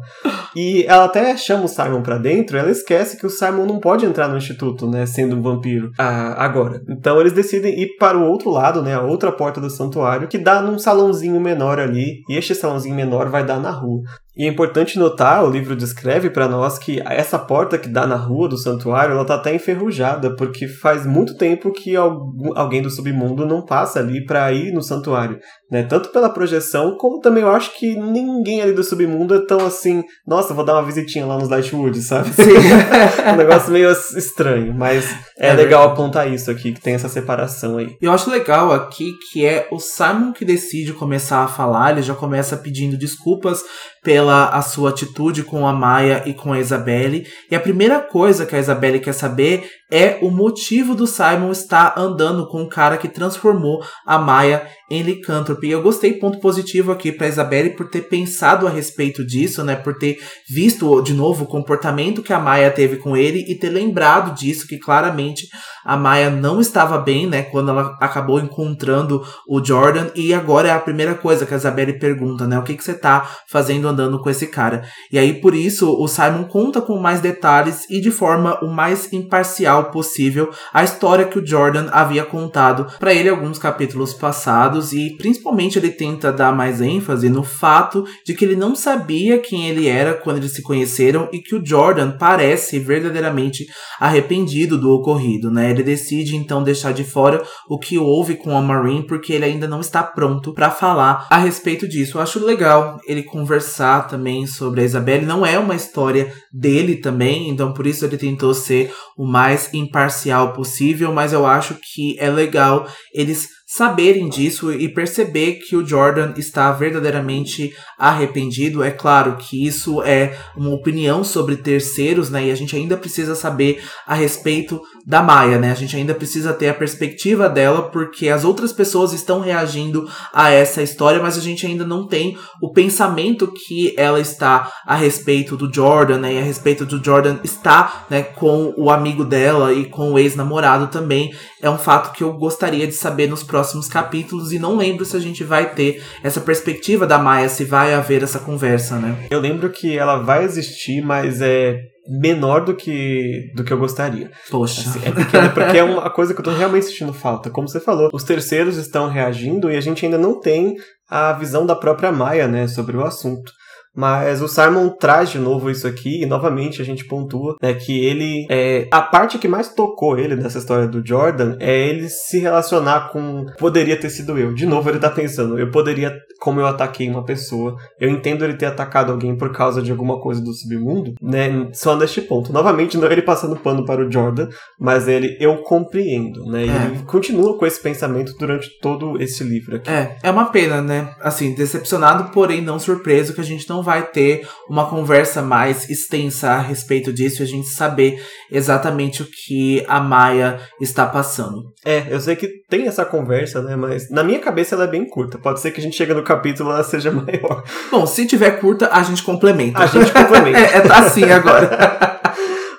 [0.55, 4.07] E ela até chama o Simon pra dentro, ela esquece que o Simon não pode
[4.07, 6.81] entrar no instituto, né, sendo um vampiro, ah, agora.
[6.89, 10.39] Então eles decidem ir para o outro lado, né, a outra porta do santuário, que
[10.39, 14.01] dá num salãozinho menor ali, e este salãozinho menor vai dar na rua.
[14.37, 18.17] E é importante notar, o livro descreve pra nós que essa porta que dá na
[18.17, 22.91] rua do santuário, ela tá até enferrujada, porque faz muito tempo que algum- alguém do
[22.91, 25.39] submundo não passa ali pra ir no santuário,
[25.71, 25.85] né?
[25.85, 30.05] Tanto pela projeção, como também eu acho que ninguém ali do submundo é tão assim,
[30.27, 32.29] nossa, vou dar uma visitinha lá nos Lightwood, sabe?
[32.35, 32.43] Sim.
[33.33, 35.93] um negócio meio estranho, mas é, É legal verdade.
[35.93, 37.97] apontar isso aqui, que tem essa separação aí.
[38.03, 42.15] Eu acho legal aqui que é o Simon que decide começar a falar, ele já
[42.15, 43.63] começa pedindo desculpas
[44.03, 47.27] pela a sua atitude com a Maia e com a Isabelle.
[47.51, 51.95] E a primeira coisa que a Isabelle quer saber é o motivo do Simon estar
[51.97, 55.67] andando com o cara que transformou a Maia em licântrope.
[55.67, 59.77] E eu gostei, ponto positivo aqui pra Isabelle por ter pensado a respeito disso, né?
[59.77, 60.19] Por ter
[60.49, 64.67] visto de novo o comportamento que a Maia teve com ele e ter lembrado disso,
[64.67, 65.47] que claramente
[65.85, 67.43] a Maia não estava bem, né?
[67.43, 70.11] Quando ela acabou encontrando o Jordan.
[70.15, 72.59] E agora é a primeira coisa que a Isabelle pergunta, né?
[72.59, 74.83] O que, que você tá fazendo andando com esse cara?
[75.13, 79.13] E aí, por isso, o Simon conta com mais detalhes e de forma o mais
[79.13, 84.93] imparcial possível a história que o Jordan havia contado para ele alguns capítulos passados.
[84.93, 89.69] E principalmente ele tenta dar mais ênfase no fato de que ele não sabia quem
[89.69, 93.67] ele era quando eles se conheceram e que o Jordan parece verdadeiramente
[94.01, 95.71] arrependido do ocorrido, né?
[95.71, 99.67] Ele decide então deixar de fora o que houve com a Marine porque ele ainda
[99.67, 102.19] não está pronto para falar a respeito disso.
[102.19, 105.27] Eu acho legal ele conversar também sobre a Isabelle.
[105.27, 110.53] Não é uma história dele também, então por isso ele tentou ser o mais imparcial
[110.53, 116.33] possível, mas eu acho que é legal eles saberem disso e perceber que o Jordan
[116.39, 118.83] está verdadeiramente arrependido.
[118.83, 122.47] É claro que isso é uma opinião sobre terceiros, né?
[122.47, 125.73] E a gente ainda precisa saber a respeito da Maia, né?
[125.73, 130.51] A gente ainda precisa ter a perspectiva dela, porque as outras pessoas estão reagindo a
[130.51, 135.55] essa história, mas a gente ainda não tem o pensamento que ela está a respeito
[135.55, 136.35] do Jordan, né?
[136.35, 140.87] E a respeito do Jordan estar, né, com o amigo dela e com o ex-namorado
[140.87, 141.35] também.
[141.61, 145.17] É um fato que eu gostaria de saber nos próximos capítulos e não lembro se
[145.17, 149.27] a gente vai ter essa perspectiva da Maia, se vai haver essa conversa, né?
[149.31, 154.31] Eu lembro que ela vai existir, mas é menor do que do que eu gostaria.
[154.51, 154.89] Poxa.
[154.89, 157.51] Assim, é pequena porque é uma coisa que eu tô realmente sentindo falta.
[157.51, 160.77] Como você falou, os terceiros estão reagindo e a gente ainda não tem
[161.09, 163.53] a visão da própria Maia, né, sobre o assunto.
[163.97, 168.05] Mas o Simon traz de novo isso aqui e novamente a gente pontua né, que
[168.05, 172.39] ele é a parte que mais tocou ele nessa história do Jordan é ele se
[172.39, 174.53] relacionar com poderia ter sido eu.
[174.53, 177.77] De novo ele tá pensando, eu poderia como eu ataquei uma pessoa.
[177.99, 181.69] Eu entendo ele ter atacado alguém por causa de alguma coisa do submundo, né?
[181.73, 182.53] Só neste ponto.
[182.53, 186.67] Novamente não ele passando pano para o Jordan, mas ele eu compreendo, né?
[186.67, 186.87] É.
[186.87, 189.91] ele continua com esse pensamento durante todo esse livro aqui.
[189.91, 191.15] É, é uma pena, né?
[191.21, 196.51] Assim, decepcionado, porém não surpreso que a gente não vai ter uma conversa mais extensa
[196.51, 198.21] a respeito disso e a gente saber
[198.51, 201.73] exatamente o que a Maia está passando.
[201.85, 203.77] É, eu sei que tem essa conversa, né?
[203.77, 205.39] Mas na minha cabeça ela é bem curta.
[205.39, 207.63] Pode ser que a gente chegue no capítulo e ela seja maior.
[207.93, 209.79] Bom, se tiver curta, a gente complementa.
[209.79, 210.59] A gente complementa.
[210.59, 212.17] é, é tá assim agora.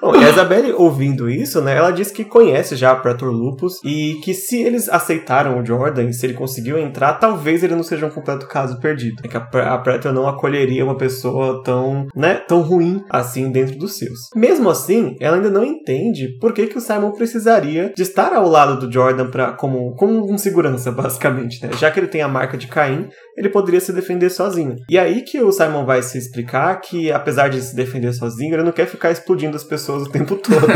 [0.01, 4.33] Bom, Isabelle, ouvindo isso, né, ela diz que conhece já a Pretor Lupus e que
[4.33, 8.47] se eles aceitaram o Jordan, se ele conseguiu entrar, talvez ele não seja um completo
[8.47, 9.21] caso perdido.
[9.23, 13.77] É que a, a Pretor não acolheria uma pessoa tão, né, tão ruim assim dentro
[13.77, 14.29] dos seus.
[14.35, 18.47] Mesmo assim, ela ainda não entende por que, que o Simon precisaria de estar ao
[18.47, 21.71] lado do Jordan pra, como, como um segurança, basicamente, né?
[21.79, 24.75] Já que ele tem a marca de Caim, ele poderia se defender sozinho.
[24.89, 28.63] E aí que o Simon vai se explicar que, apesar de se defender sozinho, ele
[28.63, 30.67] não quer ficar explodindo as pessoas o tempo todo.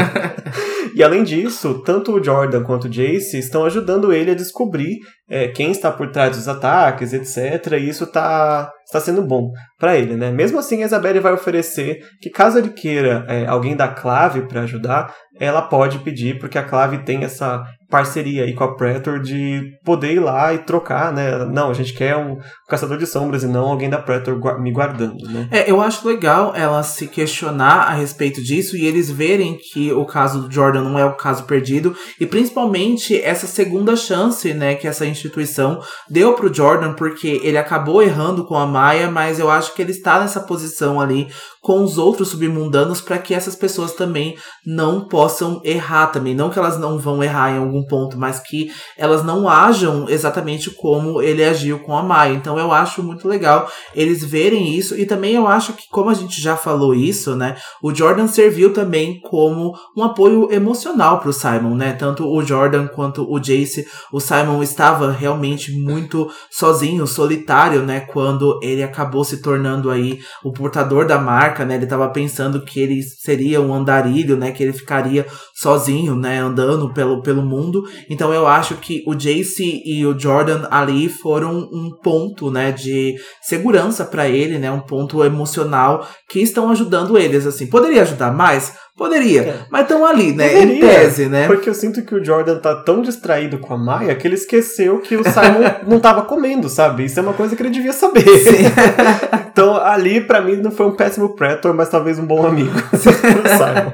[0.95, 5.47] e além disso, tanto o Jordan quanto o Jace estão ajudando ele a descobrir é,
[5.47, 7.73] quem está por trás dos ataques, etc.
[7.73, 10.31] E isso tá, está sendo bom para ele, né?
[10.31, 14.61] Mesmo assim, a Isabelle vai oferecer que caso ele queira é, alguém da Clave para
[14.61, 19.61] ajudar, ela pode pedir, porque a Clave tem essa parceria aí com a Pretor de
[19.83, 21.45] poder ir lá e trocar, né?
[21.45, 25.23] Não, a gente quer um caçador de sombras e não alguém da Pretor me guardando,
[25.29, 25.47] né?
[25.51, 30.05] É, eu acho legal ela se questionar a respeito disso e eles verem que o
[30.05, 34.87] caso do Jordan não é o caso perdido e principalmente essa segunda chance, né, que
[34.87, 39.75] essa instituição deu pro Jordan porque ele acabou errando com a Maia, mas eu acho
[39.75, 41.27] que ele está nessa posição ali
[41.61, 46.57] com os outros submundanos para que essas pessoas também não possam errar também, não que
[46.57, 51.43] elas não vão errar em algum ponto, mas que elas não ajam exatamente como ele
[51.43, 52.33] agiu com a Maia.
[52.33, 56.13] Então eu acho muito legal eles verem isso e também eu acho que como a
[56.13, 61.75] gente já falou isso, né, o Jordan serviu também como um apoio emocional pro Simon,
[61.75, 61.93] né?
[61.93, 68.59] Tanto o Jordan quanto o Jace, o Simon estava realmente muito sozinho, solitário, né, quando
[68.61, 71.75] ele acabou se tornando aí o portador da marca, né?
[71.75, 76.93] Ele tava pensando que ele seria um andarilho, né, que ele ficaria sozinho, né, andando
[76.93, 77.70] pelo, pelo mundo.
[78.09, 83.15] Então eu acho que o Jace e o Jordan ali foram um ponto, né, de
[83.41, 87.67] segurança para ele, né, um ponto emocional que estão ajudando eles assim.
[87.67, 88.73] Poderia ajudar mais?
[88.97, 89.59] Poderia, É.
[89.71, 91.47] mas estão ali, né, em Poderia, tese, né?
[91.47, 94.99] Porque eu sinto que o Jordan tá tão distraído com a Maia que ele esqueceu
[94.99, 97.05] que o Simon não tava comendo, sabe?
[97.05, 98.25] Isso é uma coisa que ele devia saber.
[99.51, 102.99] então, ali, pra mim, não foi um péssimo Pretor, mas talvez um bom amigo pro
[102.99, 103.93] Simon.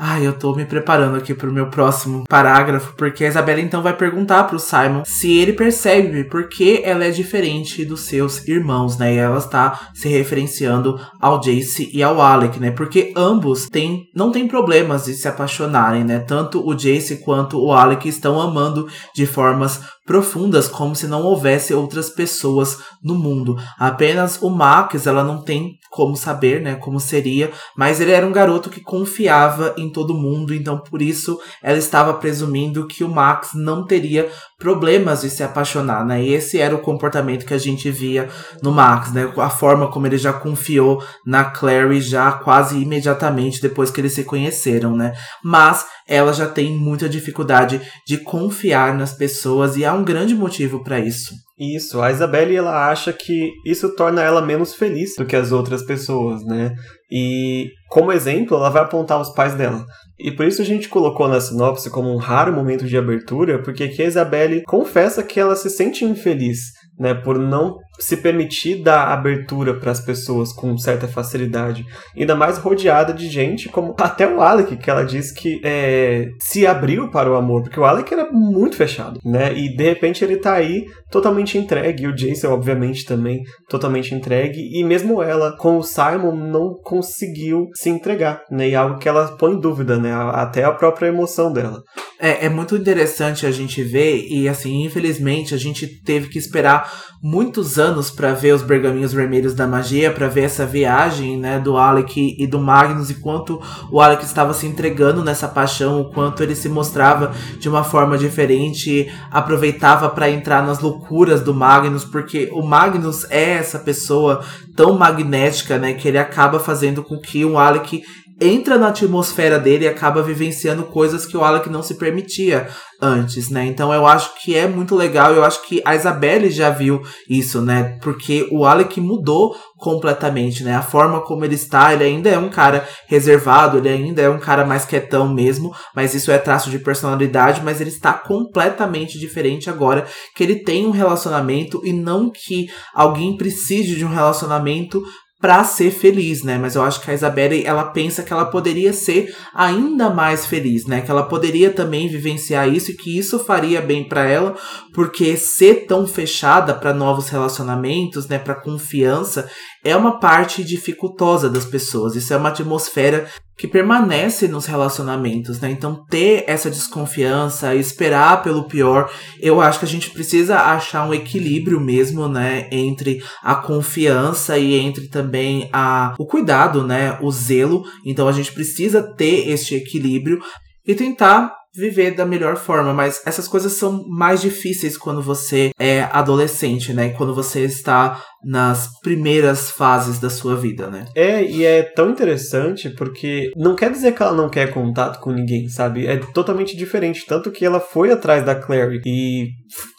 [0.00, 3.96] Ai, eu tô me preparando aqui pro meu próximo parágrafo, porque a Isabela então vai
[3.96, 9.14] perguntar pro Simon se ele percebe por que ela é diferente dos seus irmãos, né?
[9.14, 12.70] E ela está se referenciando ao Jace e ao Alec, né?
[12.70, 16.20] Porque ambos têm, não têm problemas de se apaixonarem, né?
[16.20, 21.74] Tanto o Jace quanto o Alec estão amando de formas profundas, como se não houvesse
[21.74, 23.58] outras pessoas no mundo.
[23.78, 28.32] Apenas o Max, ela não tem como saber, né, como seria, mas ele era um
[28.32, 33.50] garoto que confiava em todo mundo, então por isso ela estava presumindo que o Max
[33.54, 36.22] não teria problemas de se apaixonar, né?
[36.22, 38.28] E esse era o comportamento que a gente via
[38.62, 39.30] no Max, né?
[39.36, 44.24] A forma como ele já confiou na Clary já quase imediatamente depois que eles se
[44.24, 45.12] conheceram, né?
[45.44, 50.82] Mas ela já tem muita dificuldade de confiar nas pessoas e há um grande motivo
[50.82, 51.34] para isso.
[51.58, 55.82] Isso, a Isabelle ela acha que isso torna ela menos feliz do que as outras
[55.82, 56.74] pessoas, né?
[57.10, 59.84] E como exemplo, ela vai apontar os pais dela.
[60.18, 63.84] E por isso a gente colocou na sinopse como um raro momento de abertura, porque
[63.84, 66.58] aqui a Isabelle confessa que ela se sente infeliz,
[66.98, 71.84] né, por não se permitir dar abertura para as pessoas com certa facilidade.
[72.16, 76.66] Ainda mais rodeada de gente como até o Alec, que ela diz que é, se
[76.66, 79.52] abriu para o amor, porque o Alec era muito fechado, né?
[79.56, 84.60] E de repente ele tá aí totalmente entregue, e o Jason, obviamente, também totalmente entregue,
[84.72, 88.68] e mesmo ela com o Simon não conseguiu se entregar, né?
[88.68, 90.12] E algo que ela põe em dúvida, né?
[90.12, 91.82] Até a própria emoção dela.
[92.20, 96.92] É, é muito interessante a gente ver, e assim, infelizmente, a gente teve que esperar
[97.22, 101.76] muitos anos para ver os pergaminhos vermelhos da magia, para ver essa viagem, né, do
[101.76, 106.42] Alec e do Magnus, e quanto o Alec estava se entregando nessa paixão, o quanto
[106.42, 112.48] ele se mostrava de uma forma diferente, aproveitava para entrar nas loucuras do Magnus, porque
[112.52, 114.42] o Magnus é essa pessoa
[114.76, 118.02] tão magnética, né, que ele acaba fazendo com que o Alec
[118.40, 122.68] entra na atmosfera dele e acaba vivenciando coisas que o Alec não se permitia
[123.00, 123.66] antes, né?
[123.66, 127.60] Então eu acho que é muito legal, eu acho que a Isabelle já viu isso,
[127.60, 127.98] né?
[128.02, 130.74] Porque o Alec mudou completamente, né?
[130.74, 134.38] A forma como ele está, ele ainda é um cara reservado, ele ainda é um
[134.38, 139.70] cara mais quietão mesmo, mas isso é traço de personalidade, mas ele está completamente diferente
[139.70, 145.02] agora que ele tem um relacionamento e não que alguém precise de um relacionamento
[145.40, 146.58] para ser feliz, né?
[146.58, 150.84] Mas eu acho que a Isabelle, ela pensa que ela poderia ser ainda mais feliz,
[150.84, 151.00] né?
[151.00, 154.56] Que ela poderia também vivenciar isso e que isso faria bem para ela,
[154.92, 159.48] porque ser tão fechada para novos relacionamentos, né, para confiança,
[159.88, 162.14] é uma parte dificultosa das pessoas.
[162.14, 163.26] Isso é uma atmosfera
[163.56, 165.70] que permanece nos relacionamentos, né?
[165.70, 169.10] Então ter essa desconfiança, esperar pelo pior,
[169.40, 174.74] eu acho que a gente precisa achar um equilíbrio mesmo, né, entre a confiança e
[174.74, 177.84] entre também a o cuidado, né, o zelo.
[178.04, 180.38] Então a gente precisa ter este equilíbrio
[180.86, 186.02] e tentar viver da melhor forma, mas essas coisas são mais difíceis quando você é
[186.12, 187.10] adolescente, né?
[187.10, 191.06] Quando você está nas primeiras fases da sua vida, né?
[191.14, 195.32] É, e é tão interessante porque não quer dizer que ela não quer contato com
[195.32, 196.06] ninguém, sabe?
[196.06, 197.26] É totalmente diferente.
[197.26, 199.48] Tanto que ela foi atrás da Clary e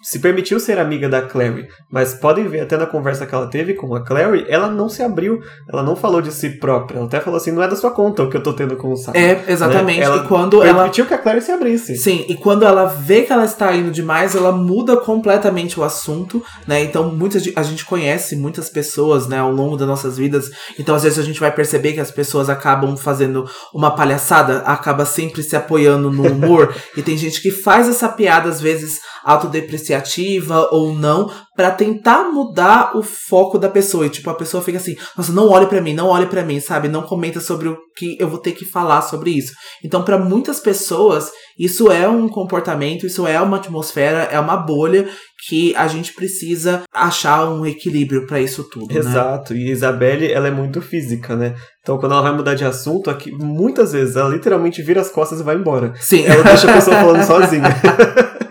[0.02, 1.68] se permitiu ser amiga da Clary.
[1.92, 5.02] Mas podem ver até na conversa que ela teve com a Clary, ela não se
[5.02, 5.40] abriu,
[5.72, 6.98] ela não falou de si própria.
[6.98, 8.92] Ela até falou assim: não é da sua conta o que eu tô tendo com
[8.92, 9.14] o Simon.
[9.16, 10.00] É, exatamente.
[10.00, 10.06] Né?
[10.06, 10.80] Ela e quando ela.
[10.80, 11.96] Permitiu que a Clary se abrisse.
[11.96, 16.44] Sim, e quando ela vê que ela está indo demais, ela muda completamente o assunto,
[16.68, 16.84] né?
[16.84, 20.50] Então, muitas a gente conhece muitas pessoas, né, ao longo das nossas vidas.
[20.78, 25.06] Então, às vezes, a gente vai perceber que as pessoas acabam fazendo uma palhaçada, acaba
[25.06, 26.74] sempre se apoiando no humor.
[26.96, 29.00] e tem gente que faz essa piada, às vezes,
[29.30, 34.06] autodepreciativa ou não, para tentar mudar o foco da pessoa.
[34.06, 36.60] E, tipo, a pessoa fica assim, nossa, não olhe para mim, não olhe para mim,
[36.60, 36.88] sabe?
[36.88, 39.54] Não comenta sobre o que eu vou ter que falar sobre isso.
[39.84, 45.08] Então, para muitas pessoas, isso é um comportamento, isso é uma atmosfera, é uma bolha
[45.48, 48.94] que a gente precisa achar um equilíbrio para isso tudo.
[48.94, 49.00] Né?
[49.00, 49.54] Exato.
[49.54, 49.60] Né?
[49.60, 51.56] E Isabelle, ela é muito física, né?
[51.82, 55.40] Então, quando ela vai mudar de assunto, aqui, muitas vezes ela literalmente vira as costas
[55.40, 55.94] e vai embora.
[56.00, 56.26] Sim.
[56.26, 57.70] Ela deixa a pessoa falando sozinha.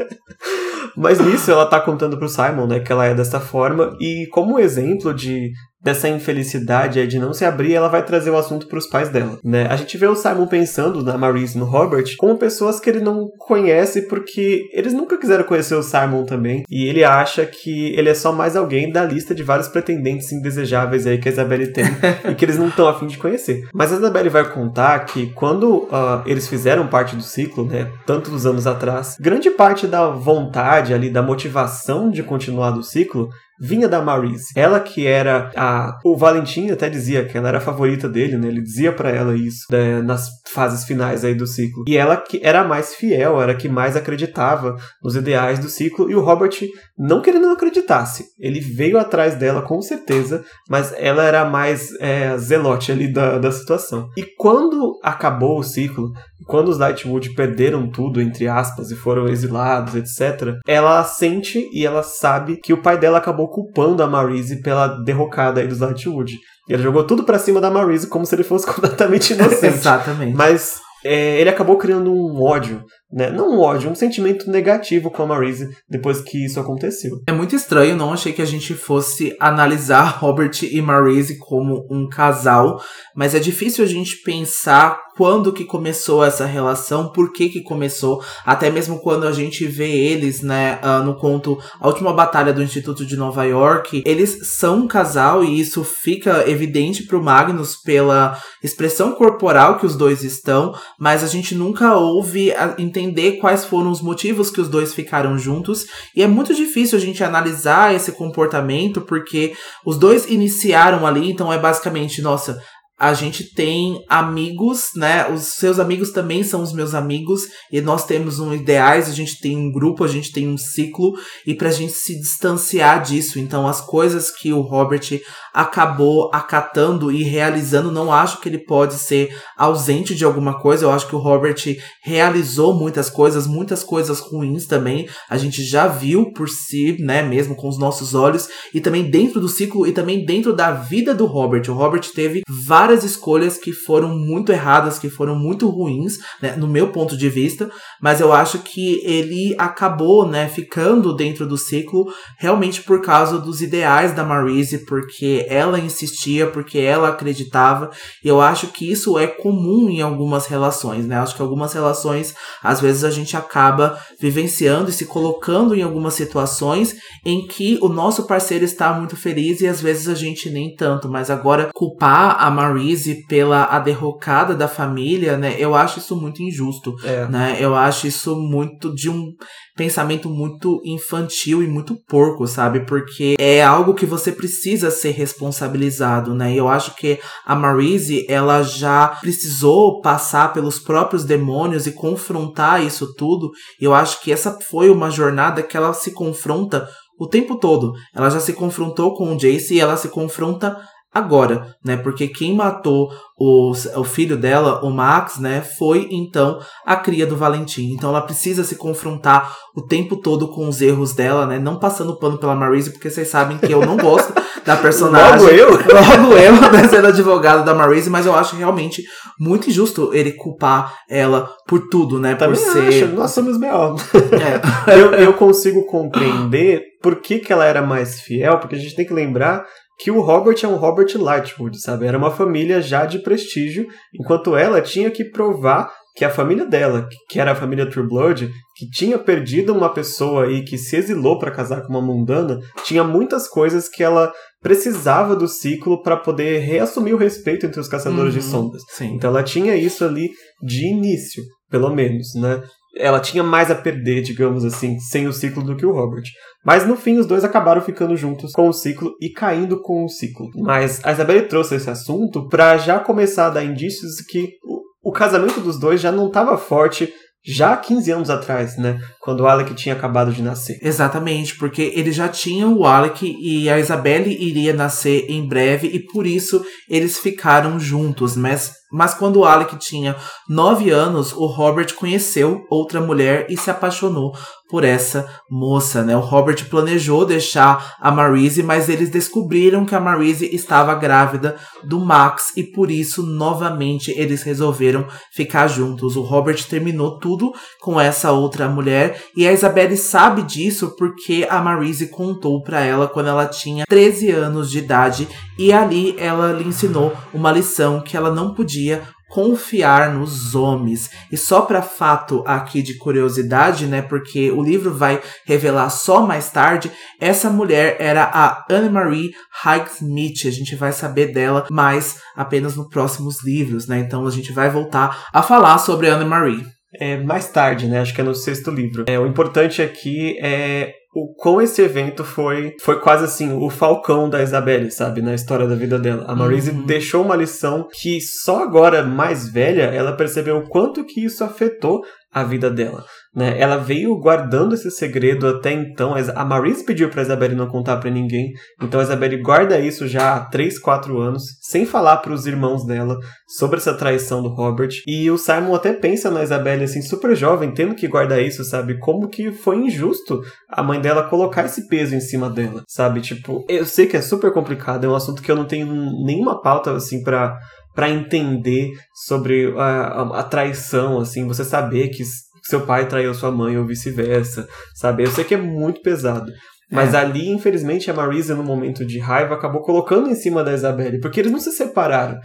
[0.99, 4.59] Mas nisso ela tá contando pro Simon, né, que ela é dessa forma, e como
[4.59, 5.53] exemplo de
[5.83, 9.39] dessa infelicidade de não se abrir, ela vai trazer o assunto para os pais dela,
[9.45, 9.67] né?
[9.71, 13.01] A gente vê o Simon pensando na Maurice e no Robert como pessoas que ele
[13.01, 18.09] não conhece porque eles nunca quiseram conhecer o Simon também, e ele acha que ele
[18.09, 21.85] é só mais alguém da lista de vários pretendentes indesejáveis aí que a Isabelle tem
[22.29, 23.63] e que eles não estão afim de conhecer.
[23.73, 28.47] Mas a Isabelle vai contar que quando uh, eles fizeram parte do ciclo, né, tantos
[28.47, 33.29] anos atrás, grande parte da vontade ali, da motivação de continuar do ciclo
[33.61, 34.53] vinha da Maurice.
[34.57, 35.99] Ela que era a.
[36.05, 38.49] O Valentim até dizia que ela era a favorita dele, né?
[38.49, 40.01] Ele dizia para ela isso né?
[40.03, 41.85] nas fases finais aí do ciclo.
[41.87, 46.11] E ela que era mais fiel, era a que mais acreditava nos ideais do ciclo.
[46.11, 46.57] E o Robert,
[46.97, 51.91] não que ele não acreditasse, ele veio atrás dela com certeza, mas ela era mais
[52.01, 54.09] é, zelote ali da, da situação.
[54.17, 56.13] E quando acabou o ciclo,
[56.47, 62.03] quando os Lightwood perderam tudo, entre aspas, e foram exilados, etc., ela sente e ela
[62.03, 66.35] sabe que o pai dela acabou culpando a Marise pela derrocada aí dos Lightwood.
[66.69, 69.67] E ele jogou tudo para cima da Marise como se ele fosse completamente inocente.
[69.67, 70.37] Exatamente.
[70.37, 73.31] Mas é, ele acabou criando um ódio né?
[73.31, 77.23] Não um ódio, um sentimento negativo com a Marise depois que isso aconteceu.
[77.27, 82.09] É muito estranho, não achei que a gente fosse analisar Robert e Marise como um
[82.09, 82.83] casal,
[83.15, 88.23] mas é difícil a gente pensar quando que começou essa relação, por que que começou,
[88.47, 92.63] até mesmo quando a gente vê eles, né, uh, no conto A Última Batalha do
[92.63, 98.39] Instituto de Nova York, eles são um casal e isso fica evidente pro Magnus pela
[98.63, 102.53] expressão corporal que os dois estão, mas a gente nunca ouve
[102.99, 107.01] entender quais foram os motivos que os dois ficaram juntos, e é muito difícil a
[107.01, 112.61] gente analisar esse comportamento porque os dois iniciaram ali, então é basicamente, nossa,
[112.99, 115.29] a gente tem amigos, né?
[115.33, 119.41] Os seus amigos também são os meus amigos e nós temos um ideais, a gente
[119.41, 121.13] tem um grupo, a gente tem um ciclo
[121.47, 123.39] e pra gente se distanciar disso.
[123.39, 125.21] Então, as coisas que o Robert
[125.55, 130.85] acabou acatando e realizando, não acho que ele pode ser ausente de alguma coisa.
[130.85, 131.57] Eu acho que o Robert
[132.03, 135.09] realizou muitas coisas, muitas coisas ruins também.
[135.29, 139.41] A gente já viu por si, né, mesmo com os nossos olhos e também dentro
[139.41, 141.63] do ciclo e também dentro da vida do Robert.
[141.69, 146.57] O Robert teve várias várias escolhas que foram muito erradas, que foram muito ruins, né,
[146.57, 147.71] no meu ponto de vista,
[148.01, 152.07] mas eu acho que ele acabou, né, ficando dentro do ciclo
[152.39, 157.91] realmente por causa dos ideais da Marise, porque ela insistia, porque ela acreditava,
[158.25, 161.19] e eu acho que isso é comum em algumas relações, né?
[161.19, 166.15] Acho que algumas relações, às vezes a gente acaba vivenciando e se colocando em algumas
[166.15, 170.75] situações em que o nosso parceiro está muito feliz e às vezes a gente nem
[170.75, 175.57] tanto, mas agora culpar a Marise Marise pela a derrocada da família, né?
[175.59, 177.27] Eu acho isso muito injusto, é.
[177.27, 177.57] né?
[177.59, 179.33] Eu acho isso muito de um
[179.77, 182.87] pensamento muito infantil e muito porco, sabe?
[182.87, 186.53] Porque é algo que você precisa ser responsabilizado, né?
[186.53, 192.85] E eu acho que a Marise, ela já precisou passar pelos próprios demônios e confrontar
[192.85, 193.51] isso tudo.
[193.81, 197.93] E eu acho que essa foi uma jornada que ela se confronta o tempo todo.
[198.15, 200.79] Ela já se confrontou com o Jace e ela se confronta
[201.13, 201.97] agora, né?
[201.97, 207.37] Porque quem matou o, o filho dela, o Max, né, foi então a cria do
[207.37, 207.93] Valentim.
[207.93, 211.59] Então ela precisa se confrontar o tempo todo com os erros dela, né?
[211.59, 214.33] Não passando pano pela Marise, porque vocês sabem que eu não gosto
[214.67, 215.41] da personagem.
[215.41, 215.71] Logo eu?
[215.89, 219.03] Logo eu, né, sendo advogado da Marise, mas eu acho realmente
[219.41, 222.35] muito injusto ele culpar ela por tudo, né?
[222.35, 223.05] Também por ser.
[223.05, 223.97] Acho, nós somos melhor.
[224.33, 224.59] É.
[224.99, 229.07] eu, eu consigo compreender por que, que ela era mais fiel, porque a gente tem
[229.07, 229.65] que lembrar
[229.99, 232.07] que o Robert é um Robert Lightwood, sabe?
[232.07, 237.09] Era uma família já de prestígio, enquanto ela tinha que provar que a família dela,
[237.29, 241.39] que era a família True Blood, que tinha perdido uma pessoa e que se exilou
[241.39, 246.59] para casar com uma mundana, tinha muitas coisas que ela precisava do ciclo para poder
[246.59, 248.83] reassumir o respeito entre os caçadores uhum, de sombras.
[248.89, 249.15] Sim.
[249.15, 250.29] Então ela tinha isso ali
[250.61, 252.61] de início, pelo menos, né?
[252.99, 256.25] Ela tinha mais a perder, digamos assim, sem o ciclo do que o Robert.
[256.65, 260.09] Mas no fim, os dois acabaram ficando juntos com o ciclo e caindo com o
[260.09, 260.49] ciclo.
[260.57, 265.13] Mas a Isabelle trouxe esse assunto para já começar a dar indícios que o, o
[265.13, 267.13] casamento dos dois já não estava forte
[267.45, 269.01] já 15 anos atrás, né?
[269.29, 270.79] Quando o Alec tinha acabado de nascer.
[270.81, 275.99] Exatamente, porque ele já tinha o Alec e a Isabelle iria nascer em breve e
[276.01, 280.17] por isso eles ficaram juntos, mas mas quando o Alec tinha
[280.49, 284.33] 9 anos, o Robert conheceu outra mulher e se apaixonou
[284.69, 286.17] por essa moça, né?
[286.17, 292.01] O Robert planejou deixar a Marise, mas eles descobriram que a Marise estava grávida do
[292.01, 296.17] Max e por isso novamente eles resolveram ficar juntos.
[296.17, 301.61] O Robert terminou tudo com essa outra mulher e a Isabelle sabe disso porque a
[301.61, 306.65] Marise contou para ela quando ela tinha 13 anos de idade e ali ela lhe
[306.65, 311.11] ensinou uma lição que ela não podia confiar nos homens.
[311.31, 316.51] E só para fato aqui de curiosidade, né, porque o livro vai revelar só mais
[316.51, 316.91] tarde,
[317.21, 320.47] essa mulher era a Anne-Marie Highsmith.
[320.47, 323.99] A gente vai saber dela mais apenas nos próximos livros, né?
[323.99, 326.78] Então a gente vai voltar a falar sobre Anne-Marie.
[326.99, 328.01] É mais tarde, né?
[328.01, 329.05] Acho que é no sexto livro.
[329.07, 334.29] É, o importante aqui é o com esse evento foi foi quase assim o falcão
[334.29, 336.25] da Isabelle, sabe, na história da vida dela.
[336.29, 336.85] A Marise uhum.
[336.85, 342.03] deixou uma lição que só agora mais velha ela percebeu o quanto que isso afetou
[342.33, 343.05] a vida dela.
[343.39, 343.55] Né?
[343.57, 346.15] Ela veio guardando esse segredo até então.
[346.35, 348.53] A Maurice pediu para Isabelle não contar para ninguém.
[348.83, 352.85] Então a Isabelle guarda isso já há 3, 4 anos, sem falar para os irmãos
[352.85, 353.17] dela
[353.47, 354.91] sobre essa traição do Robert.
[355.07, 358.99] E o Simon até pensa na Isabelle assim, super jovem, tendo que guardar isso, sabe?
[358.99, 363.21] Como que foi injusto a mãe dela colocar esse peso em cima dela, sabe?
[363.21, 365.87] Tipo, eu sei que é super complicado, é um assunto que eu não tenho
[366.25, 367.57] nenhuma pauta assim para
[367.99, 372.23] para entender sobre a, a, a, traição, assim, você saber que
[372.69, 375.25] seu pai traiu sua mãe ou vice-versa, sabe?
[375.25, 376.53] Eu sei que é muito pesado.
[376.91, 377.19] Mas é.
[377.19, 381.39] ali, infelizmente, a Marisa, no momento de raiva, acabou colocando em cima da Isabelle, porque
[381.41, 382.39] eles não se separaram.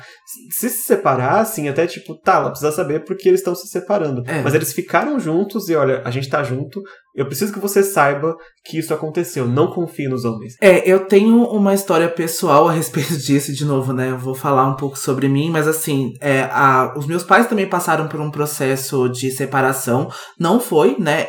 [0.52, 4.22] Se se separassem, até tipo, tá, ela precisa saber porque eles estão se separando.
[4.26, 4.42] É.
[4.42, 6.82] Mas eles ficaram juntos e olha, a gente tá junto,
[7.14, 8.36] eu preciso que você saiba
[8.66, 9.48] que isso aconteceu.
[9.48, 10.56] Não confie nos homens.
[10.60, 14.10] É, eu tenho uma história pessoal a respeito disso, de novo, né?
[14.12, 17.70] Eu vou falar um pouco sobre mim, mas assim, é, a, os meus pais também
[17.70, 20.10] passaram por um processo de separação.
[20.40, 21.28] Não foi, né,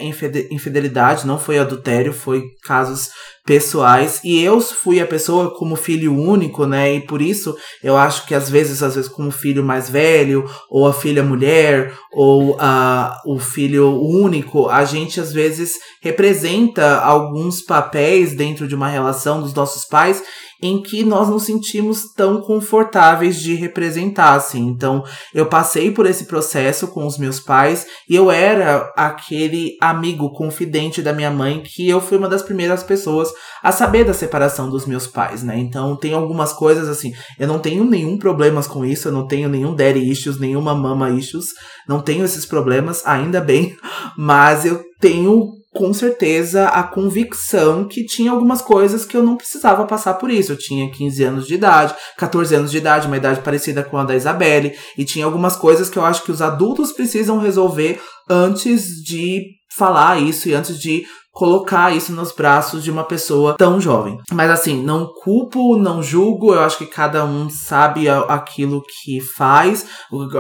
[0.50, 3.10] infidelidade, não foi adultério, foi casos
[3.44, 6.94] pessoais e eu fui a pessoa como filho único, né?
[6.94, 10.86] E por isso eu acho que às vezes, às vezes como filho mais velho ou
[10.88, 18.34] a filha mulher ou a, o filho único, a gente às vezes representa alguns papéis
[18.34, 20.22] dentro de uma relação dos nossos pais
[20.64, 24.66] em que nós nos sentimos tão confortáveis de representar, assim.
[24.66, 25.04] Então,
[25.34, 31.02] eu passei por esse processo com os meus pais e eu era aquele amigo confidente
[31.02, 33.28] da minha mãe que eu fui uma das primeiras pessoas
[33.62, 35.58] a saber da separação dos meus pais, né?
[35.58, 39.50] Então, tem algumas coisas assim, eu não tenho nenhum problemas com isso, eu não tenho
[39.50, 41.48] nenhum daddy issues, nenhuma mama issues,
[41.86, 43.76] não tenho esses problemas, ainda bem,
[44.16, 49.84] mas eu tenho com certeza a convicção que tinha algumas coisas que eu não precisava
[49.84, 50.52] passar por isso.
[50.52, 54.04] Eu tinha 15 anos de idade, 14 anos de idade, uma idade parecida com a
[54.04, 58.00] da Isabelle, e tinha algumas coisas que eu acho que os adultos precisam resolver
[58.30, 59.42] antes de
[59.76, 61.04] falar isso e antes de
[61.34, 64.18] colocar isso nos braços de uma pessoa tão jovem.
[64.32, 69.84] Mas assim, não culpo, não julgo, eu acho que cada um sabe aquilo que faz,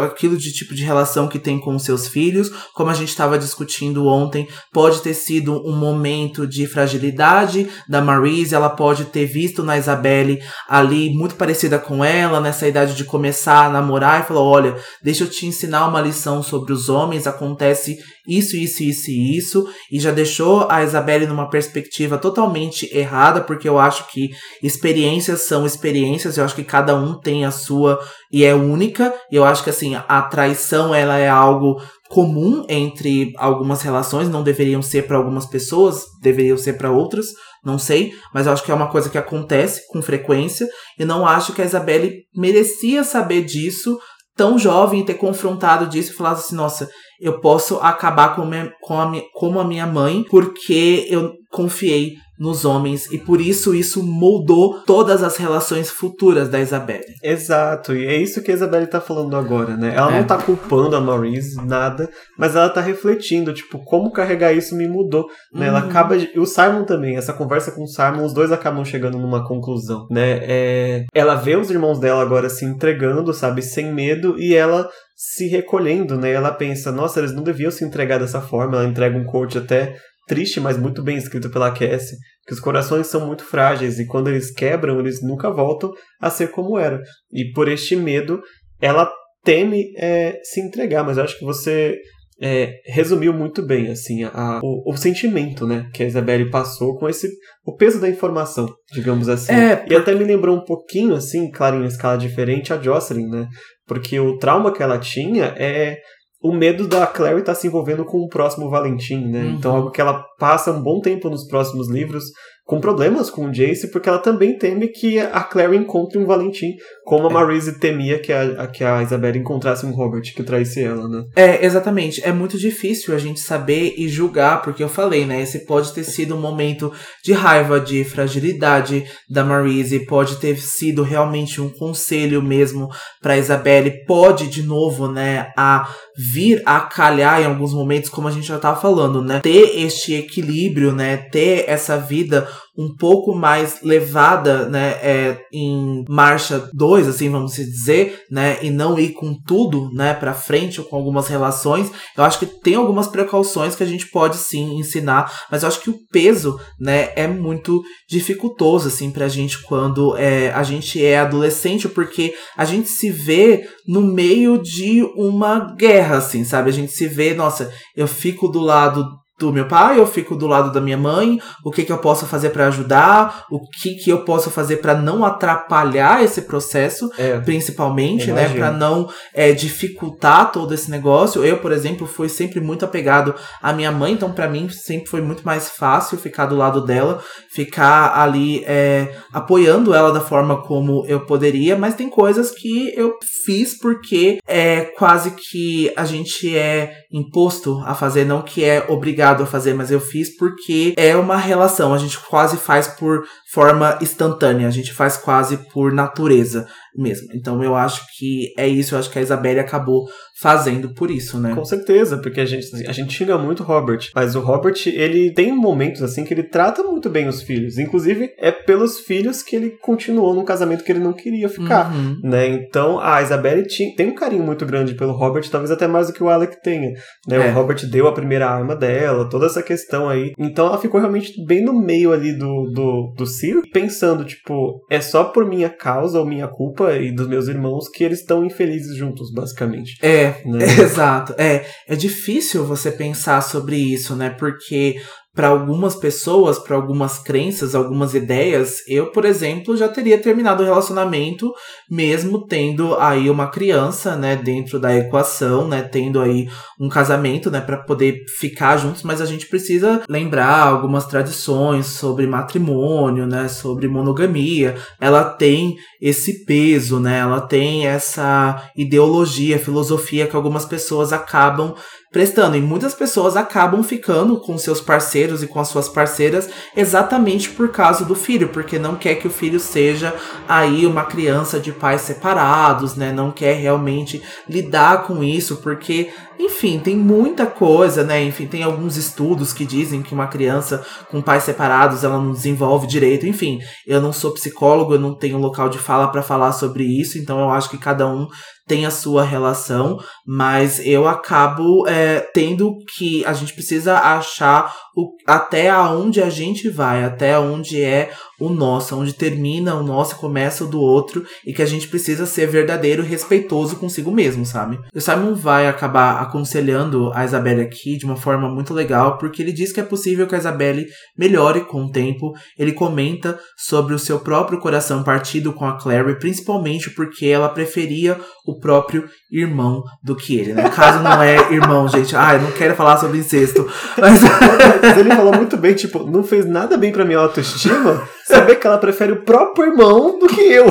[0.04, 2.48] aquilo de tipo de relação que tem com os seus filhos.
[2.72, 8.54] Como a gente estava discutindo ontem, pode ter sido um momento de fragilidade da Marise,
[8.54, 13.66] ela pode ter visto na Isabelle ali muito parecida com ela, nessa idade de começar
[13.66, 17.98] a namorar e falou: "Olha, deixa eu te ensinar uma lição sobre os homens, acontece
[18.28, 23.68] isso, isso, isso e isso", e já deixou a Isabelle numa perspectiva totalmente errada, porque
[23.68, 24.30] eu acho que
[24.62, 27.98] experiências são experiências, eu acho que cada um tem a sua
[28.30, 29.14] e é única.
[29.30, 34.42] E eu acho que assim, a traição ela é algo comum entre algumas relações, não
[34.42, 37.26] deveriam ser para algumas pessoas, deveriam ser para outras,
[37.64, 40.68] não sei, mas eu acho que é uma coisa que acontece com frequência
[40.98, 43.98] e não acho que a Isabelle merecia saber disso
[44.36, 46.88] tão jovem e ter confrontado disso e falar assim, nossa,
[47.24, 52.64] eu posso acabar com, minha, com a, como a minha mãe porque eu confiei nos
[52.64, 57.04] homens e por isso isso moldou todas as relações futuras da Isabelle.
[57.22, 59.94] Exato, e é isso que a Isabelle tá falando agora, né?
[59.94, 60.18] Ela é.
[60.18, 62.08] não tá culpando a Maurice, nada,
[62.38, 65.62] mas ela tá refletindo, tipo, como carregar isso me mudou, né?
[65.62, 65.76] Uhum.
[65.76, 66.38] Ela acaba de...
[66.38, 70.40] o Simon também, essa conversa com o Simon, os dois acabam chegando numa conclusão, né?
[70.42, 71.04] É...
[71.14, 76.18] Ela vê os irmãos dela agora se entregando, sabe, sem medo, e ela se recolhendo,
[76.18, 76.32] né?
[76.32, 78.78] Ela pensa, nossa, eles não deviam se entregar dessa forma.
[78.78, 79.96] Ela entrega um coach até
[80.26, 82.16] triste, mas muito bem escrito pela Cassie,
[82.46, 86.50] que os corações são muito frágeis e quando eles quebram, eles nunca voltam a ser
[86.50, 87.00] como era.
[87.32, 88.40] E por este medo,
[88.80, 89.10] ela
[89.42, 91.98] teme é, se entregar, mas eu acho que você
[92.40, 97.08] é, resumiu muito bem assim a, o, o, sentimento né, que a Isabelle passou com
[97.08, 97.28] esse
[97.64, 99.52] o peso da informação, digamos assim.
[99.52, 103.28] É, e até me lembrou um pouquinho, assim, claro, em uma escala diferente, a Jocelyn,
[103.28, 103.48] né?
[103.86, 105.98] Porque o trauma que ela tinha é
[106.44, 109.44] o medo da Clary estar tá se envolvendo com o próximo Valentim, né?
[109.44, 109.50] Uhum.
[109.52, 112.24] Então, algo que ela passa um bom tempo nos próximos livros
[112.64, 116.74] com problemas com o Jace, porque ela também teme que a Clary encontre um Valentim,
[117.04, 117.34] como a é.
[117.34, 121.24] Marise temia que a, que a Isabelle encontrasse um Robert que traísse ela, né?
[121.36, 122.24] É, exatamente.
[122.24, 125.42] É muito difícil a gente saber e julgar, porque eu falei, né?
[125.42, 126.90] Esse pode ter sido um momento
[127.22, 132.88] de raiva, de fragilidade da Marise, pode ter sido realmente um conselho mesmo
[133.20, 138.30] para Isabelle, pode de novo, né, a vir a calhar em alguns momentos, como a
[138.30, 139.40] gente já tava falando, né?
[139.40, 141.16] Ter este equilíbrio, né?
[141.16, 148.22] Ter essa vida um pouco mais levada, né, é, em marcha 2, assim, vamos dizer,
[148.30, 151.90] né, e não ir com tudo, né, para frente ou com algumas relações.
[152.16, 155.80] Eu acho que tem algumas precauções que a gente pode sim ensinar, mas eu acho
[155.80, 161.18] que o peso, né, é muito dificultoso assim pra gente quando é, a gente é
[161.18, 166.70] adolescente, porque a gente se vê no meio de uma guerra, assim, sabe?
[166.70, 169.04] A gente se vê, nossa, eu fico do lado
[169.38, 172.24] do meu pai, eu fico do lado da minha mãe, o que, que eu posso
[172.24, 177.38] fazer para ajudar, o que, que eu posso fazer para não atrapalhar esse processo, É.
[177.40, 178.58] principalmente, né, Imagino.
[178.60, 181.44] para não é, dificultar todo esse negócio.
[181.44, 185.20] Eu, por exemplo, fui sempre muito apegado à minha mãe, então para mim sempre foi
[185.20, 187.20] muito mais fácil ficar do lado dela,
[187.52, 193.14] ficar ali é, apoiando ela da forma como eu poderia, mas tem coisas que eu
[193.44, 199.23] fiz porque é quase que a gente é imposto a fazer, não que é obrigado
[199.32, 203.24] a fazer, mas eu fiz porque é uma relação, a gente quase faz por
[203.54, 207.28] forma instantânea, a gente faz quase por natureza mesmo.
[207.34, 210.04] Então eu acho que é isso, eu acho que a Isabelle acabou
[210.40, 211.54] fazendo por isso, né?
[211.54, 215.32] Com certeza, porque a gente, a gente xinga muito o Robert, mas o Robert, ele
[215.32, 217.78] tem momentos assim que ele trata muito bem os filhos.
[217.78, 221.92] Inclusive, é pelos filhos que ele continuou num casamento que ele não queria ficar.
[221.94, 222.18] Uhum.
[222.22, 222.48] Né?
[222.48, 226.12] Então a Isabelle tinha- tem um carinho muito grande pelo Robert, talvez até mais do
[226.12, 226.90] que o Alec tenha.
[227.28, 227.36] Né?
[227.36, 227.50] É.
[227.50, 230.32] O Robert deu a primeira arma dela, toda essa questão aí.
[230.38, 235.00] Então ela ficou realmente bem no meio ali do, do, do circo, pensando, tipo, é
[235.00, 238.96] só por minha causa ou minha culpa e dos meus irmãos que eles estão infelizes
[238.96, 239.98] juntos, basicamente.
[240.02, 240.64] É, Né?
[240.80, 241.34] exato.
[241.38, 244.30] É, é difícil você pensar sobre isso, né?
[244.30, 244.96] Porque
[245.34, 250.66] para algumas pessoas, para algumas crenças, algumas ideias, eu, por exemplo, já teria terminado o
[250.66, 251.52] relacionamento
[251.90, 257.60] mesmo tendo aí uma criança, né, dentro da equação, né, tendo aí um casamento, né,
[257.60, 263.88] para poder ficar juntos, mas a gente precisa lembrar algumas tradições sobre matrimônio, né, sobre
[263.88, 264.76] monogamia.
[265.00, 267.20] Ela tem esse peso, né?
[267.20, 271.74] Ela tem essa ideologia, filosofia que algumas pessoas acabam
[272.14, 272.56] prestando.
[272.56, 277.70] E muitas pessoas acabam ficando com seus parceiros e com as suas parceiras exatamente por
[277.70, 280.14] causa do filho, porque não quer que o filho seja
[280.48, 283.12] aí uma criança de pais separados, né?
[283.12, 288.22] Não quer realmente lidar com isso, porque, enfim, tem muita coisa, né?
[288.22, 292.86] Enfim, tem alguns estudos que dizem que uma criança com pais separados ela não desenvolve
[292.86, 293.26] direito.
[293.26, 297.18] Enfim, eu não sou psicólogo, eu não tenho local de fala para falar sobre isso,
[297.18, 298.28] então eu acho que cada um
[298.66, 305.12] tem a sua relação, mas eu acabo é, tendo que a gente precisa achar o,
[305.26, 310.18] até aonde a gente vai, até onde é o nosso, onde termina o nosso e
[310.18, 314.44] começa o do outro, e que a gente precisa ser verdadeiro e respeitoso consigo mesmo,
[314.44, 314.78] sabe?
[314.94, 319.52] O Simon vai acabar aconselhando a Isabelle aqui de uma forma muito legal, porque ele
[319.52, 320.86] diz que é possível que a Isabelle
[321.16, 322.32] melhore com o tempo.
[322.58, 328.18] Ele comenta sobre o seu próprio coração partido com a Clary, principalmente porque ela preferia
[328.46, 330.68] o próprio irmão do que ele, né?
[330.70, 332.14] Caso não é irmão, gente.
[332.14, 333.66] Ai, não quero falar sobre incesto.
[333.98, 334.20] Mas
[334.84, 338.66] Mas ele falou muito bem, tipo, não fez nada bem pra minha autoestima saber que
[338.66, 340.66] ela prefere o próprio irmão do que eu.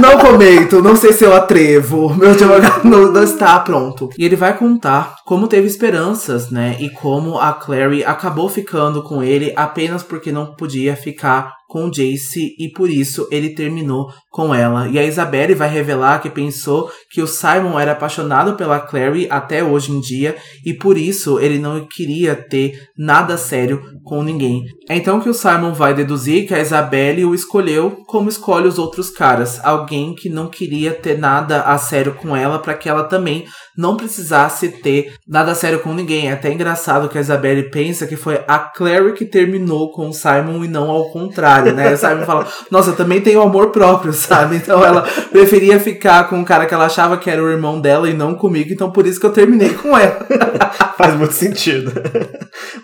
[0.00, 2.14] não comento, não sei se eu atrevo.
[2.14, 4.08] Meu advogado não, não está pronto.
[4.16, 6.76] E ele vai contar como teve esperanças, né?
[6.78, 12.54] E como a Clary acabou ficando com ele apenas porque não podia ficar com Jace
[12.58, 14.88] e por isso ele terminou com ela.
[14.88, 19.62] E a Isabelle vai revelar que pensou que o Simon era apaixonado pela Clary até
[19.62, 24.64] hoje em dia e por isso ele não queria ter nada sério com ninguém.
[24.88, 28.78] É então que o Simon vai deduzir que a Isabelle o escolheu como escolhe os
[28.78, 33.04] outros caras, alguém que não queria ter nada a sério com ela para que ela
[33.04, 33.44] também
[33.76, 36.28] não precisasse ter nada a sério com ninguém.
[36.28, 40.12] É até engraçado que a Isabelle pensa que foi a Clary que terminou com o
[40.12, 41.92] Simon e não ao contrário, né?
[41.92, 44.56] O Simon fala, nossa, eu também tenho amor próprio, sabe?
[44.56, 48.08] Então ela preferia ficar com um cara que ela achava que era o irmão dela
[48.08, 50.26] e não comigo, então por isso que eu terminei com ela.
[50.96, 51.92] Faz muito sentido.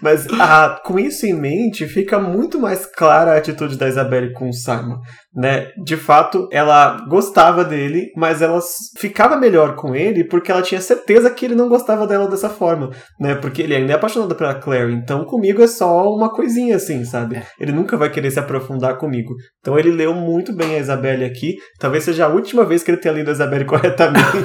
[0.02, 4.48] Mas ah, com isso em mente, fica muito mais clara a atitude da Isabelle com
[4.48, 4.98] o Simon.
[5.34, 5.68] Né?
[5.84, 8.60] De fato, ela gostava dele, mas ela
[8.98, 12.90] ficava melhor com ele porque ela tinha certeza que ele não gostava dela dessa forma.
[13.18, 13.36] Né?
[13.36, 17.40] Porque ele ainda é apaixonado pela Clary, então comigo é só uma coisinha assim, sabe?
[17.60, 19.34] Ele nunca vai querer se aprofundar comigo.
[19.60, 21.56] Então ele leu muito bem a Isabelle aqui.
[21.78, 24.26] Talvez seja a última vez que ele tenha lido a Isabelle corretamente.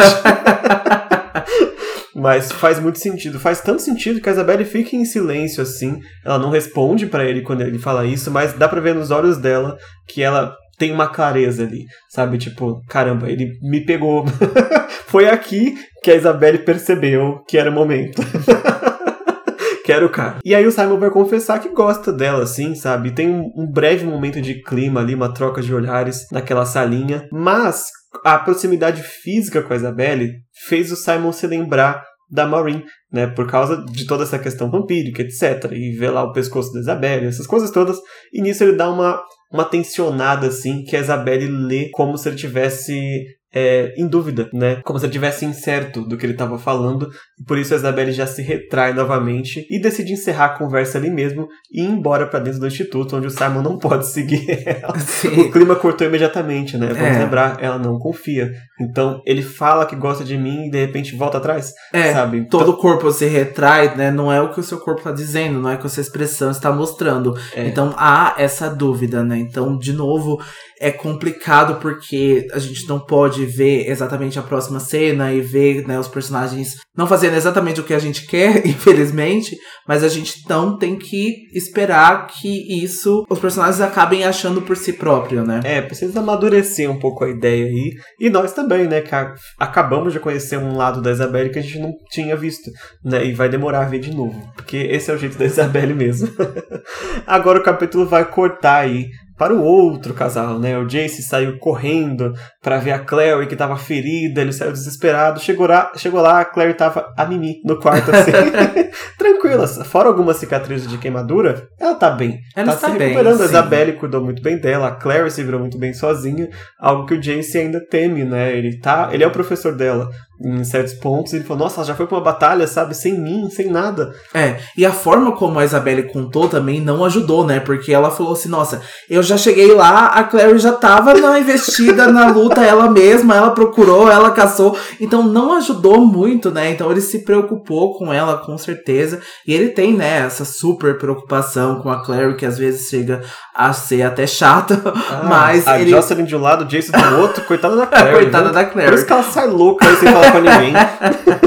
[2.15, 3.39] Mas faz muito sentido.
[3.39, 5.99] Faz tanto sentido que a Isabelle fica em silêncio assim.
[6.23, 9.37] Ela não responde pra ele quando ele fala isso, mas dá pra ver nos olhos
[9.37, 9.77] dela
[10.07, 12.37] que ela tem uma clareza ali, sabe?
[12.37, 14.25] Tipo, caramba, ele me pegou.
[15.07, 18.21] Foi aqui que a Isabelle percebeu que era o momento.
[19.85, 20.39] que era o cara.
[20.43, 23.11] E aí o Simon vai confessar que gosta dela, assim, sabe?
[23.11, 27.27] Tem um, um breve momento de clima ali, uma troca de olhares naquela salinha.
[27.31, 27.85] Mas
[28.23, 30.33] a proximidade física com a Isabelle
[30.67, 32.03] fez o Simon se lembrar
[32.35, 33.27] da Maureen, né?
[33.27, 35.71] Por causa de toda essa questão vampírica, etc.
[35.71, 37.97] E ver lá o pescoço da Isabelle, essas coisas todas.
[38.31, 39.21] E nisso ele dá uma,
[39.51, 43.25] uma tensionada, assim, que a Isabelle lê como se ele tivesse
[43.55, 44.81] é, em dúvida, né?
[44.83, 47.09] Como se ele tivesse incerto do que ele estava falando.
[47.39, 51.09] E por isso a Isabelle já se retrai novamente e decide encerrar a conversa ali
[51.09, 54.99] mesmo e ir embora para dentro do instituto, onde o Simon não pode seguir ela.
[54.99, 55.39] Sim.
[55.39, 56.87] O clima cortou imediatamente, né?
[56.87, 57.19] Vamos é.
[57.19, 58.51] lembrar, ela não confia.
[58.81, 61.71] Então ele fala que gosta de mim e de repente volta atrás.
[61.93, 62.39] É, sabe?
[62.39, 64.11] Então, todo o corpo se retrai, né?
[64.11, 66.01] Não é o que o seu corpo está dizendo, não é o que a sua
[66.01, 67.33] expressão está mostrando.
[67.55, 67.65] É.
[67.67, 69.37] Então há essa dúvida, né?
[69.37, 70.41] Então, de novo,
[70.85, 75.99] é complicado porque a gente não pode ver exatamente a próxima cena e ver né,
[75.99, 79.57] os personagens não fazendo exatamente o que a gente quer, infelizmente,
[79.87, 84.93] mas a gente não tem que esperar que isso os personagens acabem achando por si
[84.93, 85.59] próprio, né?
[85.63, 87.91] É, precisa amadurecer um pouco a ideia aí.
[88.19, 89.01] E nós também, né?
[89.01, 89.15] Que
[89.59, 92.69] acabamos de conhecer um lado da Isabelle que a gente não tinha visto,
[93.03, 93.25] né?
[93.25, 96.29] E vai demorar a ver de novo, porque esse é o jeito da Isabelle mesmo.
[97.25, 99.07] Agora o capítulo vai cortar aí
[99.37, 100.77] para o outro casal, né?
[100.77, 105.67] O Jace saiu correndo para ver a Clary que estava ferida, ele saiu desesperado, chegou
[105.67, 108.31] lá, chegou lá a Clary tava a mimi no quarto assim,
[109.17, 112.39] tranquila, fora algumas cicatrizes de queimadura, ela tá bem.
[112.55, 115.43] Ela tá está se recuperando, bem, a Isabelle cuidou muito bem dela, a Clary se
[115.43, 118.55] virou muito bem sozinha, algo que o Jace ainda teme, né?
[118.55, 120.09] Ele tá, ele é o professor dela,
[120.39, 123.49] em certos pontos, ele falou, nossa, ela já foi pra uma batalha, sabe, sem mim,
[123.49, 124.13] sem nada.
[124.33, 127.59] É, e a forma como a Isabelle contou também não ajudou, né?
[127.59, 132.07] Porque ela falou assim, nossa, eu já cheguei lá, a Clary já tava na investida,
[132.07, 136.71] na luta, ela mesma, ela procurou, ela caçou, então não ajudou muito, né?
[136.71, 141.81] Então ele se preocupou com ela, com certeza, e ele tem, né, essa super preocupação
[141.81, 143.21] com a Clary, que às vezes chega
[143.55, 145.91] a ser até chata, ah, mas a ele...
[145.91, 148.11] Jocelyn de um lado, o Jason do outro, coitada da Clary.
[148.11, 148.89] coitada da Clary.
[148.89, 150.73] Por isso que ela sai louca aí sem falar com ninguém.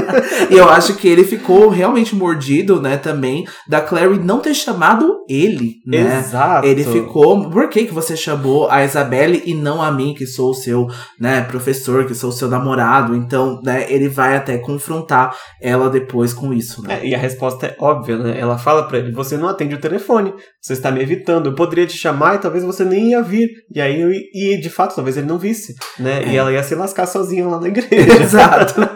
[0.49, 5.19] e eu acho que ele ficou realmente mordido, né, também, da Clary não ter chamado
[5.27, 6.19] ele, né?
[6.19, 6.65] Exato.
[6.65, 10.51] Ele ficou, por que que você chamou a Isabelle e não a mim, que sou
[10.51, 10.87] o seu,
[11.19, 13.15] né, professor, que sou o seu namorado?
[13.15, 16.99] Então, né, ele vai até confrontar ela depois com isso, né?
[17.01, 18.39] É, e a resposta é óbvia, né?
[18.39, 21.85] Ela fala para ele, você não atende o telefone, você está me evitando, eu poderia
[21.85, 23.49] te chamar e talvez você nem ia vir.
[23.73, 24.01] E aí,
[24.33, 26.23] e de fato, talvez ele não visse, né?
[26.23, 26.29] É.
[26.29, 28.23] E ela ia se lascar sozinha lá na igreja.
[28.23, 28.88] Exato.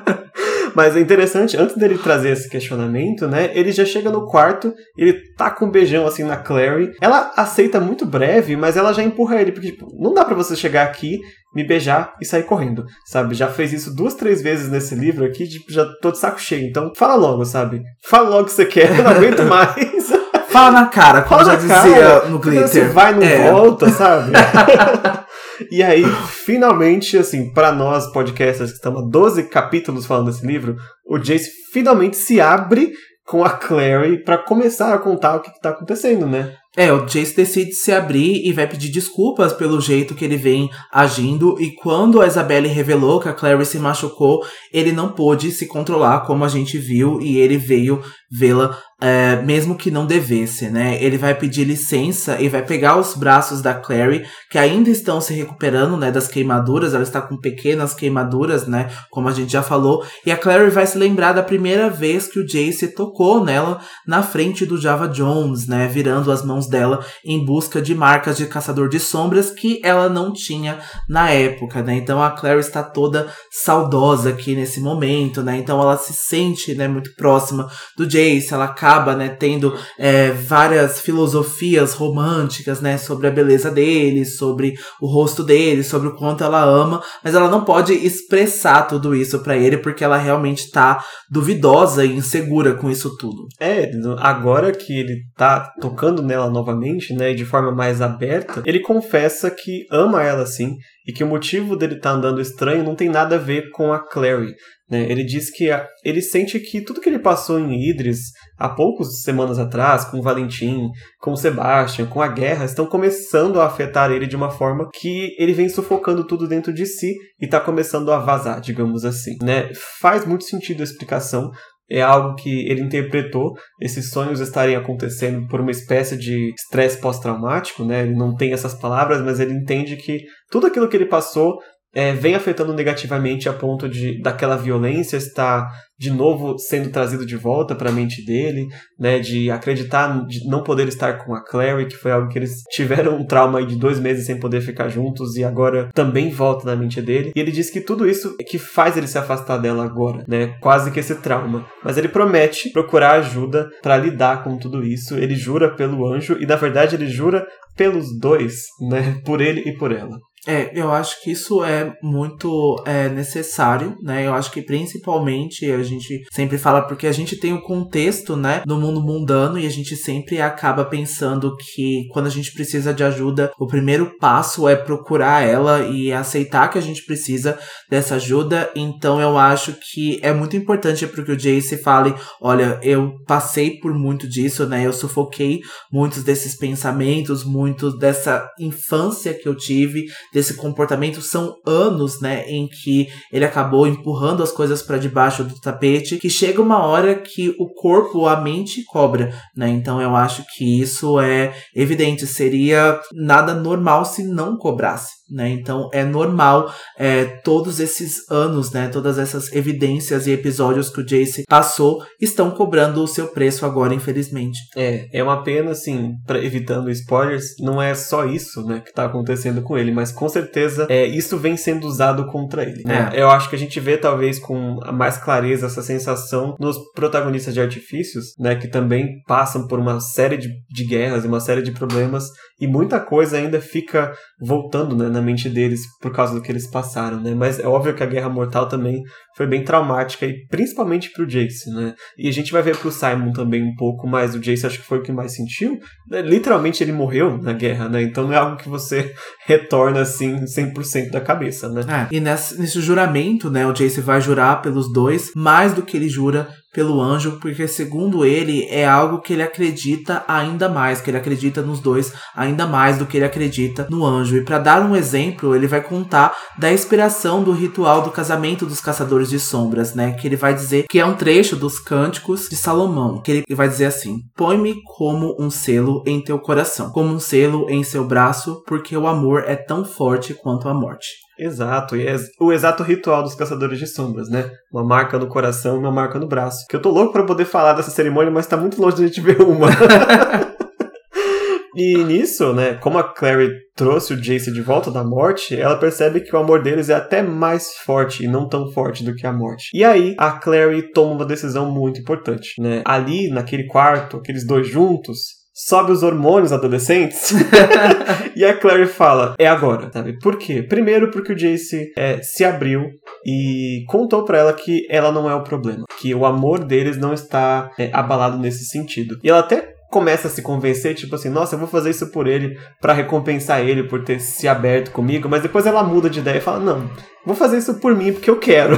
[0.75, 3.51] Mas é interessante, antes dele trazer esse questionamento, né?
[3.53, 6.91] Ele já chega no quarto, ele tá com um beijão assim na Clary.
[7.01, 10.55] Ela aceita muito breve, mas ela já empurra ele, porque, tipo, não dá para você
[10.55, 11.19] chegar aqui,
[11.55, 13.35] me beijar e sair correndo, sabe?
[13.35, 16.67] Já fez isso duas, três vezes nesse livro aqui, tipo, já tô de saco cheio.
[16.67, 17.81] Então, fala logo, sabe?
[18.09, 20.11] Fala logo o que você quer, eu não aguento mais.
[20.49, 22.67] Fala na cara, como Fala já dizia cara, no Glitter.
[22.67, 23.51] Você vai, não é.
[23.51, 24.31] volta, sabe?
[25.71, 30.75] E aí, finalmente, assim, para nós podcasters que estamos há 12 capítulos falando desse livro,
[31.07, 32.93] o Jace finalmente se abre
[33.25, 36.55] com a Clary para começar a contar o que, está acontecendo, né?
[36.75, 40.69] É, o Jace decide se abrir e vai pedir desculpas pelo jeito que ele vem
[40.91, 41.55] agindo.
[41.61, 44.43] E quando a Isabelle revelou que a Clary se machucou,
[44.73, 49.75] ele não pôde se controlar, como a gente viu, e ele veio vê-la é, mesmo
[49.75, 50.97] que não devesse, né?
[51.03, 55.33] Ele vai pedir licença e vai pegar os braços da Clary, que ainda estão se
[55.33, 56.93] recuperando, né, das queimaduras.
[56.93, 60.05] Ela está com pequenas queimaduras, né, como a gente já falou.
[60.25, 64.23] E a Clary vai se lembrar da primeira vez que o Jace tocou nela na
[64.23, 68.87] frente do Java Jones, né, virando as mãos dela em busca de marcas de caçador
[68.87, 70.79] de sombras que ela não tinha
[71.09, 71.95] na época, né?
[71.95, 75.57] Então a Clary está toda saudosa aqui nesse momento, né?
[75.57, 78.53] Então ela se sente, né, muito próxima do Jace.
[78.53, 85.07] Ela acaba né, tendo é, várias filosofias românticas, né, sobre a beleza dele, sobre o
[85.07, 89.57] rosto dele, sobre o quanto ela ama, mas ela não pode expressar tudo isso para
[89.57, 93.47] ele porque ela realmente tá duvidosa e insegura com isso tudo.
[93.59, 93.89] É,
[94.19, 99.85] agora que ele tá tocando nela novamente, né, de forma mais aberta, ele confessa que
[99.91, 100.75] ama ela sim
[101.05, 103.99] e que o motivo dele tá andando estranho não tem nada a ver com a
[103.99, 104.53] Clary.
[104.89, 105.09] Né?
[105.09, 105.69] Ele diz que
[106.03, 108.19] ele sente que tudo que ele passou em Idris
[108.63, 110.89] há poucas semanas atrás, com o Valentim,
[111.19, 115.35] com o Sebastian, com a guerra, estão começando a afetar ele de uma forma que
[115.37, 119.35] ele vem sufocando tudo dentro de si e está começando a vazar, digamos assim.
[119.43, 119.69] Né?
[119.99, 121.51] Faz muito sentido a explicação,
[121.91, 123.51] é algo que ele interpretou
[123.81, 128.03] esses sonhos estarem acontecendo por uma espécie de estresse pós-traumático, né?
[128.03, 131.59] Ele não tem essas palavras, mas ele entende que tudo aquilo que ele passou
[131.93, 137.37] é, vem afetando negativamente a ponto de daquela violência estar de novo sendo trazido de
[137.37, 138.67] volta para a mente dele,
[138.99, 142.63] né, de acreditar de não poder estar com a Clary, que foi algo que eles
[142.71, 146.75] tiveram um trauma de dois meses sem poder ficar juntos e agora também volta na
[146.75, 147.31] mente dele.
[147.35, 150.57] E ele diz que tudo isso é que faz ele se afastar dela agora, né,
[150.59, 151.65] quase que esse trauma.
[151.83, 155.15] Mas ele promete procurar ajuda para lidar com tudo isso.
[155.15, 157.45] Ele jura pelo anjo e na verdade ele jura
[157.77, 160.17] pelos dois, né, por ele e por ela.
[160.45, 164.27] É, eu acho que isso é muito é, necessário, né?
[164.27, 168.61] Eu acho que principalmente a gente sempre fala porque a gente tem o contexto, né,
[168.65, 173.03] no mundo mundano e a gente sempre acaba pensando que quando a gente precisa de
[173.03, 177.57] ajuda, o primeiro passo é procurar ela e aceitar que a gente precisa
[177.89, 178.69] dessa ajuda.
[178.75, 183.79] Então eu acho que é muito importante para que o Jace fale, olha, eu passei
[183.79, 184.85] por muito disso, né?
[184.85, 192.19] Eu sufoquei muitos desses pensamentos, muitos dessa infância que eu tive, desse comportamento são anos,
[192.19, 196.85] né, em que ele acabou empurrando as coisas para debaixo do tapete, que chega uma
[196.85, 199.69] hora que o corpo, a mente cobra, né?
[199.69, 205.49] Então eu acho que isso é evidente, seria nada normal se não cobrasse né?
[205.49, 208.87] Então é normal é, todos esses anos, né?
[208.87, 213.93] Todas essas evidências e episódios que o Jace passou estão cobrando o seu preço agora,
[213.93, 214.59] infelizmente.
[214.75, 219.05] É, é uma pena, assim, pra, evitando spoilers, não é só isso, né, que tá
[219.05, 222.83] acontecendo com ele, mas com certeza é, isso vem sendo usado contra ele.
[222.85, 223.09] Né?
[223.13, 223.21] É.
[223.21, 227.61] Eu acho que a gente vê talvez com mais clareza essa sensação nos protagonistas de
[227.61, 231.71] artifícios, né, que também passam por uma série de, de guerras e uma série de
[231.71, 232.25] problemas
[232.63, 236.65] e muita coisa ainda fica voltando né, na mente deles por causa do que eles
[236.65, 237.35] passaram, né?
[237.35, 239.03] Mas é óbvio que a Guerra Mortal também
[239.35, 241.93] foi bem traumática e principalmente pro Jace, né?
[242.17, 244.85] E a gente vai ver pro Simon também um pouco, mas o Jace acho que
[244.85, 245.77] foi o que mais sentiu.
[246.09, 246.21] Né?
[246.21, 248.01] Literalmente ele morreu na guerra, né?
[248.01, 249.13] Então não é algo que você
[249.45, 251.81] retorna assim 100% da cabeça, né?
[252.09, 255.97] É, e nesse, nesse juramento, né, o Jace vai jurar pelos dois mais do que
[255.97, 261.09] ele jura pelo anjo, porque segundo ele é algo que ele acredita ainda mais, que
[261.09, 264.35] ele acredita nos dois ainda mais do que ele acredita no anjo.
[264.35, 268.81] E para dar um exemplo, ele vai contar da inspiração do ritual do casamento dos
[268.81, 270.13] caçadores de sombras, né?
[270.13, 273.69] Que ele vai dizer que é um trecho dos cânticos de Salomão, que ele vai
[273.69, 278.63] dizer assim: "Põe-me como um selo em teu coração, como um selo em seu braço,
[278.65, 283.21] porque o amor é tão forte quanto a morte." Exato, e é o exato ritual
[283.21, 284.49] dos caçadores de sombras, né?
[284.71, 286.65] Uma marca no coração e uma marca no braço.
[286.69, 289.07] Que eu tô louco para poder falar dessa cerimônia, mas tá muito longe de a
[289.07, 289.67] gente ver uma.
[291.75, 296.21] e nisso, né, como a Clary trouxe o Jace de volta da morte, ela percebe
[296.21, 299.33] que o amor deles é até mais forte e não tão forte do que a
[299.33, 299.69] morte.
[299.73, 302.81] E aí a Clary toma uma decisão muito importante, né?
[302.85, 307.31] Ali naquele quarto, aqueles dois juntos, sobe os hormônios adolescentes.
[308.35, 310.17] e a Clary fala: é agora, sabe?
[310.19, 310.63] Por quê?
[310.63, 312.89] Primeiro, porque o Jace é, se abriu
[313.25, 317.13] e contou para ela que ela não é o problema, que o amor deles não
[317.13, 319.19] está é, abalado nesse sentido.
[319.23, 322.25] E ela até começa a se convencer, tipo assim, nossa, eu vou fazer isso por
[322.25, 326.39] ele, para recompensar ele por ter se aberto comigo, mas depois ela muda de ideia
[326.39, 326.89] e fala, não,
[327.23, 328.75] vou fazer isso por mim porque eu quero.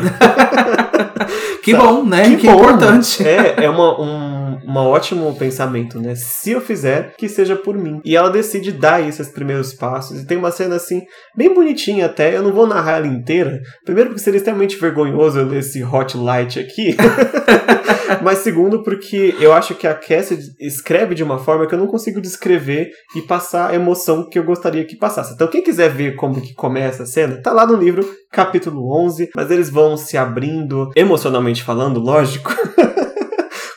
[1.63, 2.31] que bom, né?
[2.31, 2.55] Que, que bom.
[2.55, 3.25] importante.
[3.25, 4.34] É, é uma, um
[4.65, 6.15] um ótimo pensamento, né?
[6.15, 8.01] Se eu fizer, que seja por mim.
[8.03, 10.21] E ela decide dar esses primeiros passos.
[10.21, 11.03] E tem uma cena assim,
[11.35, 12.35] bem bonitinha até.
[12.35, 13.61] Eu não vou narrar ela inteira.
[13.83, 16.95] Primeiro, porque seria extremamente vergonhoso eu ler esse hot light aqui.
[18.21, 21.87] Mas segundo, porque eu acho que a Cassie escreve de uma forma que eu não
[21.87, 25.33] consigo descrever e passar a emoção que eu gostaria que passasse.
[25.33, 29.29] Então, quem quiser ver como que começa a cena, tá lá no livro, capítulo 11.
[29.35, 32.53] Mas eles vão se abrindo, emocionalmente falando, lógico.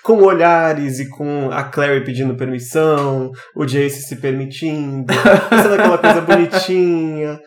[0.08, 6.20] com olhares e com a Clary pedindo permissão, o Jace se permitindo, sendo aquela coisa
[6.22, 7.38] bonitinha.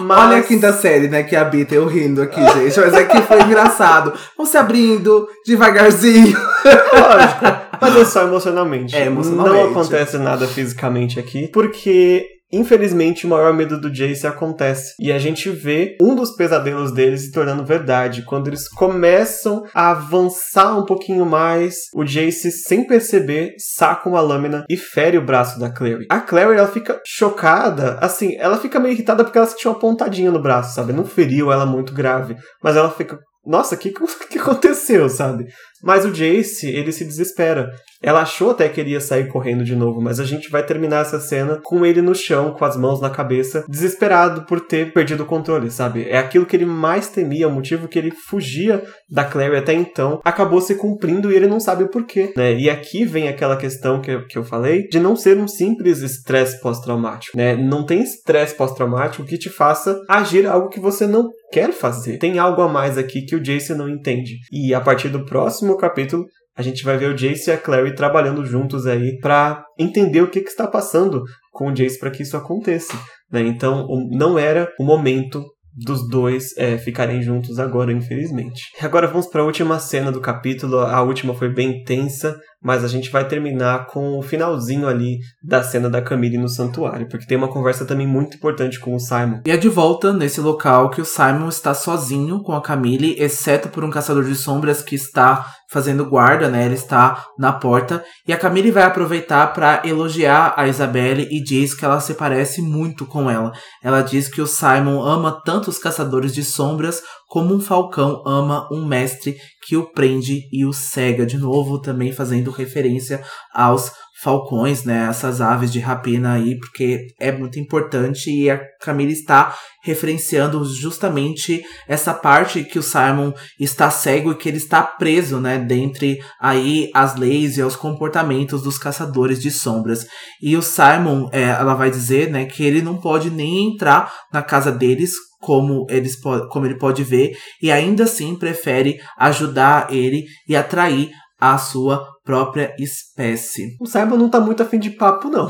[0.00, 0.18] Mas...
[0.24, 2.80] Olha a quinta série, né, que habita eu rindo aqui, gente.
[2.80, 4.14] Mas aqui foi engraçado.
[4.34, 6.34] Vão se abrindo devagarzinho.
[6.64, 7.44] Lógico.
[7.82, 8.96] Mas é só emocionalmente.
[8.96, 9.54] É, emocionalmente.
[9.54, 14.94] Não acontece nada fisicamente aqui, porque Infelizmente, o maior medo do Jace acontece.
[15.00, 18.24] E a gente vê um dos pesadelos deles se tornando verdade.
[18.24, 24.64] Quando eles começam a avançar um pouquinho mais, o Jace, sem perceber, saca uma lâmina
[24.70, 26.06] e fere o braço da Clary.
[26.08, 27.98] A Clary, ela fica chocada.
[28.00, 30.92] Assim, ela fica meio irritada porque ela sentiu uma pontadinha no braço, sabe?
[30.92, 32.36] Não feriu ela muito grave.
[32.62, 33.92] Mas ela fica nossa, o que,
[34.28, 35.46] que aconteceu, sabe?
[35.86, 37.70] Mas o Jace, ele se desespera.
[38.02, 41.02] Ela achou até que ele ia sair correndo de novo, mas a gente vai terminar
[41.02, 45.22] essa cena com ele no chão, com as mãos na cabeça, desesperado por ter perdido
[45.22, 46.06] o controle, sabe?
[46.08, 50.20] É aquilo que ele mais temia, o motivo que ele fugia da Clary até então,
[50.24, 52.54] acabou se cumprindo e ele não sabe o porquê, né?
[52.54, 56.00] E aqui vem aquela questão que eu, que eu falei de não ser um simples
[56.00, 57.56] estresse pós-traumático, né?
[57.56, 62.18] Não tem estresse pós-traumático que te faça agir algo que você não quer fazer.
[62.18, 64.36] Tem algo a mais aqui que o Jace não entende.
[64.52, 66.24] E a partir do próximo capítulo,
[66.56, 70.30] a gente vai ver o Jace e a Clary trabalhando juntos aí para entender o
[70.30, 71.22] que, que está passando
[71.52, 72.98] com o Jace para que isso aconteça.
[73.30, 73.42] Né?
[73.42, 75.44] Então, não era o momento
[75.76, 78.62] dos dois é, ficarem juntos agora, infelizmente.
[78.80, 80.78] Agora vamos para a última cena do capítulo.
[80.78, 85.62] A última foi bem tensa, mas a gente vai terminar com o finalzinho ali da
[85.62, 89.40] cena da Camille no santuário, porque tem uma conversa também muito importante com o Simon.
[89.46, 93.68] E é de volta nesse local que o Simon está sozinho com a Camille, exceto
[93.68, 96.64] por um caçador de sombras que está fazendo guarda, né?
[96.64, 101.74] Ele está na porta e a Camille vai aproveitar para elogiar a Isabelle e diz
[101.74, 103.52] que ela se parece muito com ela.
[103.82, 108.68] Ela diz que o Simon ama tanto os caçadores de sombras como um falcão ama
[108.72, 113.22] um mestre que o prende e o cega, de novo também fazendo referência
[113.52, 113.92] aos
[114.22, 119.54] falcões, né, essas aves de rapina aí, porque é muito importante e a Camila está
[119.82, 125.58] referenciando justamente essa parte que o Simon está cego e que ele está preso, né,
[125.58, 130.06] dentre aí as leis e os comportamentos dos caçadores de sombras.
[130.40, 134.42] E o Simon, é, ela vai dizer, né, que ele não pode nem entrar na
[134.42, 136.18] casa deles como, eles,
[136.50, 142.74] como ele pode ver, e ainda assim prefere ajudar ele e atrair a sua própria
[142.78, 143.76] espécie.
[143.80, 145.48] O Simon não tá muito afim de papo, não.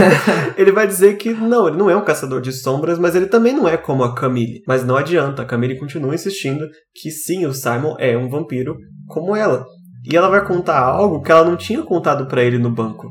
[0.56, 3.54] ele vai dizer que não, ele não é um caçador de sombras, mas ele também
[3.54, 4.62] não é como a Camille.
[4.66, 8.76] Mas não adianta, a Camille continua insistindo que sim, o Simon é um vampiro
[9.08, 9.64] como ela.
[10.04, 13.08] E ela vai contar algo que ela não tinha contado para ele no banco.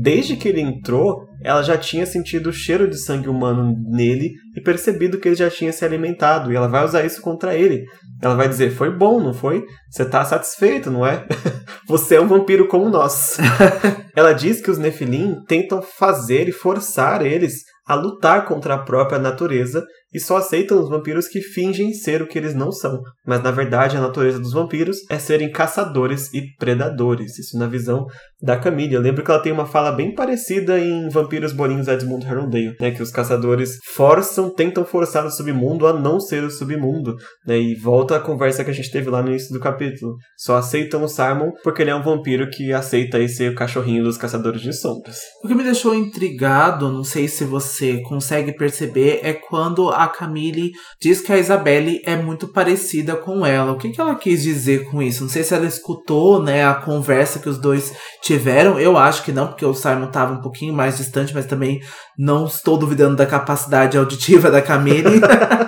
[0.00, 4.60] Desde que ele entrou, ela já tinha sentido o cheiro de sangue humano nele e
[4.60, 7.84] percebido que ele já tinha se alimentado, e ela vai usar isso contra ele.
[8.20, 9.64] Ela vai dizer: Foi bom, não foi?
[9.90, 11.24] Você tá satisfeito, não é?
[11.86, 13.38] Você é um vampiro como nós.
[14.14, 19.18] ela diz que os Nefilim tentam fazer e forçar eles a lutar contra a própria
[19.18, 19.82] natureza
[20.12, 23.00] e só aceitam os vampiros que fingem ser o que eles não são.
[23.26, 27.38] Mas na verdade a natureza dos vampiros é serem caçadores e predadores.
[27.38, 28.06] Isso na visão
[28.40, 28.94] da Camille.
[28.94, 32.90] Eu lembro que ela tem uma fala bem parecida em Vampiros Bolinhos Edmund Herondale, né?
[32.90, 37.58] Que os caçadores forçam, tentam forçar o submundo a não ser o submundo, né?
[37.58, 40.16] E volta a conversa que a gente teve lá no início do capítulo.
[40.36, 44.60] Só aceitam o Simon porque ele é um vampiro que aceita o cachorrinho dos caçadores
[44.60, 45.18] de sombras.
[45.42, 50.72] O que me deixou intrigado, não sei se você consegue perceber, é quando a Camille
[51.00, 53.72] diz que a Isabelle é muito parecida com ela.
[53.72, 55.22] O que, que ela quis dizer com isso?
[55.22, 57.92] Não sei se ela escutou, né, a conversa que os dois
[58.22, 58.78] tiveram.
[58.78, 61.80] Eu acho que não, porque o Simon estava um pouquinho mais distante, mas também
[62.16, 65.20] não estou duvidando da capacidade auditiva da Camille.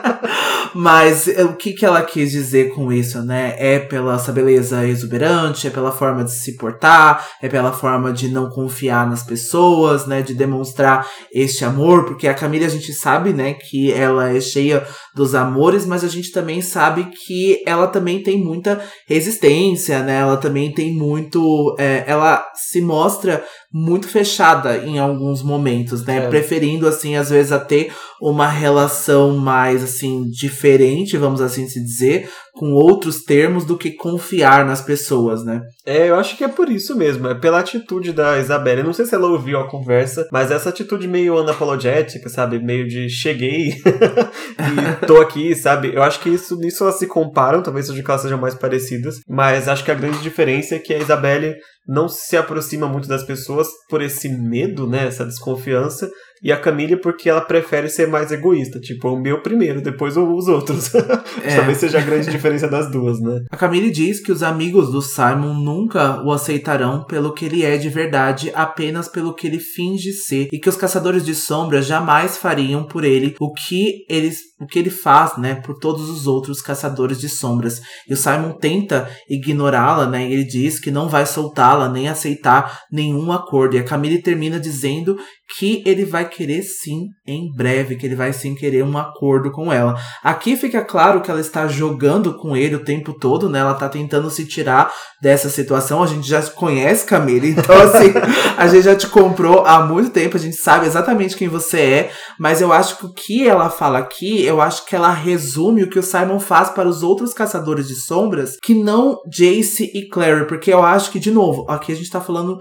[0.75, 3.55] Mas eh, o que, que ela quis dizer com isso, né?
[3.59, 8.29] É pela essa beleza exuberante, é pela forma de se portar, é pela forma de
[8.29, 10.23] não confiar nas pessoas, né?
[10.23, 14.87] De demonstrar este amor, porque a Camila a gente sabe, né, que ela é cheia
[15.15, 20.21] dos amores, mas a gente também sabe que ela também tem muita resistência, né?
[20.21, 21.75] Ela também tem muito.
[21.79, 26.25] É, ela se mostra muito fechada em alguns momentos, né?
[26.25, 26.29] É.
[26.29, 32.29] Preferindo, assim, às vezes, a ter uma relação mais, assim, diferente, vamos assim se dizer,
[32.53, 35.63] com outros termos do que confiar nas pessoas, né?
[35.87, 37.29] É, eu acho que é por isso mesmo.
[37.29, 38.81] É pela atitude da Isabela.
[38.81, 42.59] Eu não sei se ela ouviu a conversa, mas essa atitude meio anapologética, sabe?
[42.59, 43.69] Meio de cheguei
[44.59, 45.95] e tô aqui, sabe?
[45.95, 49.21] Eu acho que isso nisso elas se comparam, talvez seja que elas sejam mais parecidas,
[49.29, 51.57] mas acho que a grande diferença é que a Isabelle
[51.91, 55.09] não se aproxima muito das pessoas por esse medo, né?
[55.09, 56.09] Essa desconfiança
[56.43, 60.49] e a Camille porque ela prefere ser mais egoísta, tipo, o meu primeiro, depois os
[60.49, 60.91] outros.
[61.43, 61.57] É.
[61.57, 63.41] Talvez seja a grande diferença das duas, né?
[63.51, 67.77] A Camille diz que os amigos do Simon nunca o aceitarão pelo que ele é
[67.77, 72.37] de verdade, apenas pelo que ele finge ser, e que os caçadores de sombras jamais
[72.37, 76.61] fariam por ele o que eles o que ele faz, né, por todos os outros
[76.61, 77.81] caçadores de sombras.
[78.07, 80.29] E o Simon tenta ignorá-la, né?
[80.29, 83.77] E ele diz que não vai soltá-la nem aceitar nenhum acordo.
[83.77, 85.17] E a Camille termina dizendo
[85.57, 89.73] que ele vai querer sim em breve, que ele vai sim querer um acordo com
[89.73, 89.99] ela.
[90.23, 93.59] Aqui fica claro que ela está jogando com ele o tempo todo, né?
[93.59, 96.03] Ela tá tentando se tirar dessa situação.
[96.03, 98.13] A gente já conhece Camille, então assim,
[98.57, 102.11] a gente já te comprou há muito tempo, a gente sabe exatamente quem você é,
[102.39, 105.91] mas eu acho que o que ela fala aqui, eu acho que ela resume o
[105.91, 110.47] que o Simon faz para os outros caçadores de sombras, que não Jace e Clary,
[110.47, 112.61] porque eu acho que de novo, aqui a gente tá falando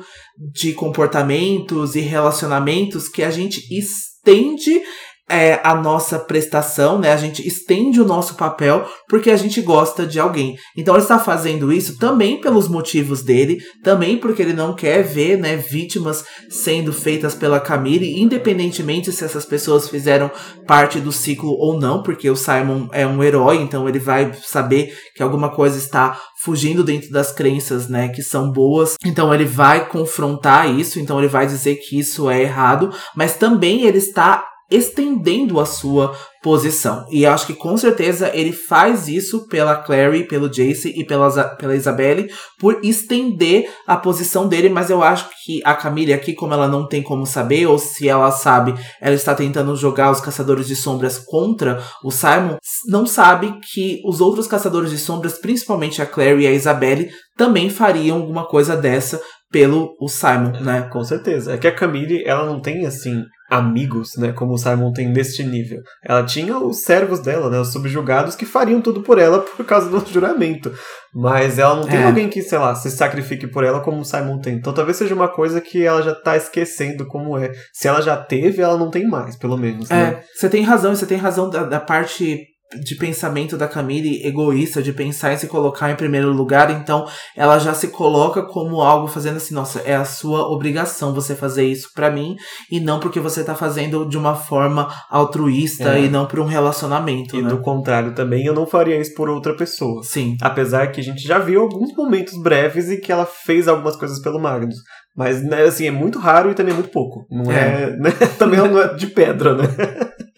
[0.53, 2.78] de comportamentos e relacionamentos
[3.09, 4.81] que a gente estende
[5.29, 7.13] é, a nossa prestação, né?
[7.13, 10.57] A gente estende o nosso papel porque a gente gosta de alguém.
[10.75, 15.37] Então ele está fazendo isso também pelos motivos dele, também porque ele não quer ver,
[15.37, 20.31] né, vítimas sendo feitas pela Camille, independentemente se essas pessoas fizeram
[20.65, 24.93] parte do ciclo ou não, porque o Simon é um herói, então ele vai saber
[25.15, 28.95] que alguma coisa está fugindo dentro das crenças, né, que são boas.
[29.05, 33.85] Então ele vai confrontar isso, então ele vai dizer que isso é errado, mas também
[33.85, 37.05] ele está estendendo a sua posição.
[37.11, 41.75] E acho que com certeza ele faz isso pela Clary, pelo Jace e pela, pela
[41.75, 46.67] Isabelle, por estender a posição dele, mas eu acho que a Camille aqui, como ela
[46.67, 50.75] não tem como saber, ou se ela sabe, ela está tentando jogar os Caçadores de
[50.75, 52.57] Sombras contra o Simon,
[52.87, 57.69] não sabe que os outros Caçadores de Sombras, principalmente a Clary e a Isabelle, também
[57.69, 60.83] fariam alguma coisa dessa pelo o Simon, né?
[60.91, 61.53] Com certeza.
[61.53, 64.31] É que a Camille, ela não tem, assim, amigos, né?
[64.31, 65.81] Como o Simon tem neste nível.
[66.03, 67.59] Ela tinha os servos dela, né?
[67.59, 70.71] Os subjugados que fariam tudo por ela por causa do juramento.
[71.13, 72.05] Mas ela não tem é.
[72.05, 74.55] alguém que, sei lá, se sacrifique por ela como o Simon tem.
[74.55, 77.51] Então talvez seja uma coisa que ela já tá esquecendo como é.
[77.73, 79.89] Se ela já teve, ela não tem mais, pelo menos.
[79.89, 79.99] Né?
[79.99, 82.45] É, você tem razão, você tem razão da, da parte
[82.77, 87.57] de pensamento da Camille egoísta, de pensar em se colocar em primeiro lugar, então ela
[87.57, 91.89] já se coloca como algo fazendo assim, nossa, é a sua obrigação você fazer isso
[91.95, 92.35] para mim
[92.71, 96.03] e não porque você tá fazendo de uma forma altruísta é.
[96.03, 97.49] e não por um relacionamento, E né?
[97.49, 100.03] do contrário também, eu não faria isso por outra pessoa.
[100.03, 100.37] Sim.
[100.41, 104.21] Apesar que a gente já viu alguns momentos breves e que ela fez algumas coisas
[104.21, 104.75] pelo Magnus.
[105.15, 107.25] Mas, né, assim, é muito raro e também é muito pouco.
[107.29, 108.11] Não é, é né?
[108.37, 109.63] também não é de pedra, né?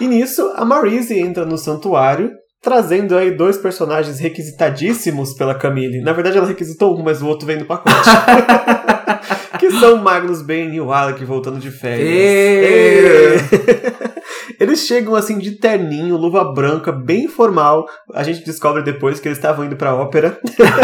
[0.00, 2.30] E nisso, a Marise entra no santuário,
[2.62, 6.02] trazendo aí dois personagens requisitadíssimos pela Camille.
[6.02, 7.94] Na verdade, ela requisitou um, mas o outro vem no pacote.
[9.58, 13.42] que são Magnus Bane e o Alec voltando de férias.
[14.58, 17.86] Eles chegam assim de terninho, luva branca, bem formal.
[18.14, 20.38] A gente descobre depois que eles estavam indo pra ópera.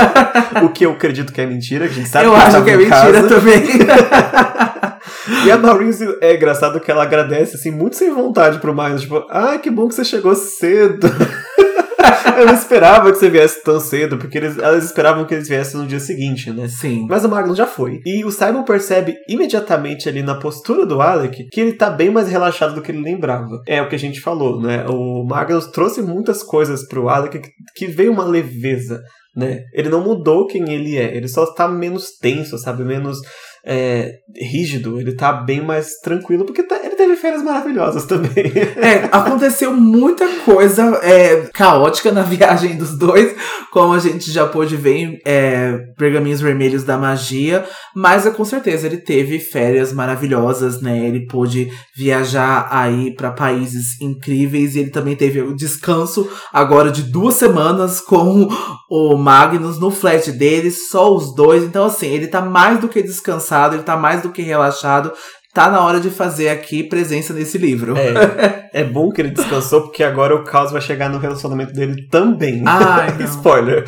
[0.62, 2.70] o que eu acredito que é mentira, que a gente sabe Eu que acho que
[2.70, 3.28] é mentira casa.
[3.28, 3.62] também.
[5.44, 9.02] E a Maurice é engraçado que ela agradece, assim, muito sem vontade pro Magnus.
[9.02, 11.08] Tipo, ah, que bom que você chegou cedo.
[12.36, 15.80] Eu não esperava que você viesse tão cedo, porque eles, elas esperavam que eles viessem
[15.80, 16.68] no dia seguinte, né?
[16.68, 17.06] Sim.
[17.08, 18.00] Mas o Magnus já foi.
[18.04, 22.28] E o Simon percebe imediatamente ali na postura do Alec que ele tá bem mais
[22.28, 23.62] relaxado do que ele lembrava.
[23.66, 24.84] É o que a gente falou, né?
[24.88, 29.00] O Magnus trouxe muitas coisas pro Alec que, que veio uma leveza,
[29.36, 29.60] né?
[29.72, 32.84] Ele não mudou quem ele é, ele só tá menos tenso, sabe?
[32.84, 33.18] Menos
[33.64, 38.52] é, rígido, ele tá bem mais tranquilo, porque tá, teve férias maravilhosas também.
[38.76, 43.34] É, aconteceu muita coisa é, caótica na viagem dos dois,
[43.72, 47.64] como a gente já pôde ver em é, Pergaminhos Vermelhos da Magia,
[47.94, 51.06] mas é, com certeza ele teve férias maravilhosas, né?
[51.06, 57.02] Ele pôde viajar aí para países incríveis e ele também teve o descanso agora de
[57.02, 58.48] duas semanas com
[58.88, 61.64] o Magnus no flat dele, só os dois.
[61.64, 65.12] Então, assim, ele tá mais do que descansado, ele tá mais do que relaxado
[65.52, 67.94] tá na hora de fazer aqui presença nesse livro.
[67.96, 72.06] É, é bom que ele descansou, porque agora o caos vai chegar no relacionamento dele
[72.10, 72.62] também.
[72.62, 73.24] Não.
[73.26, 73.84] Spoiler.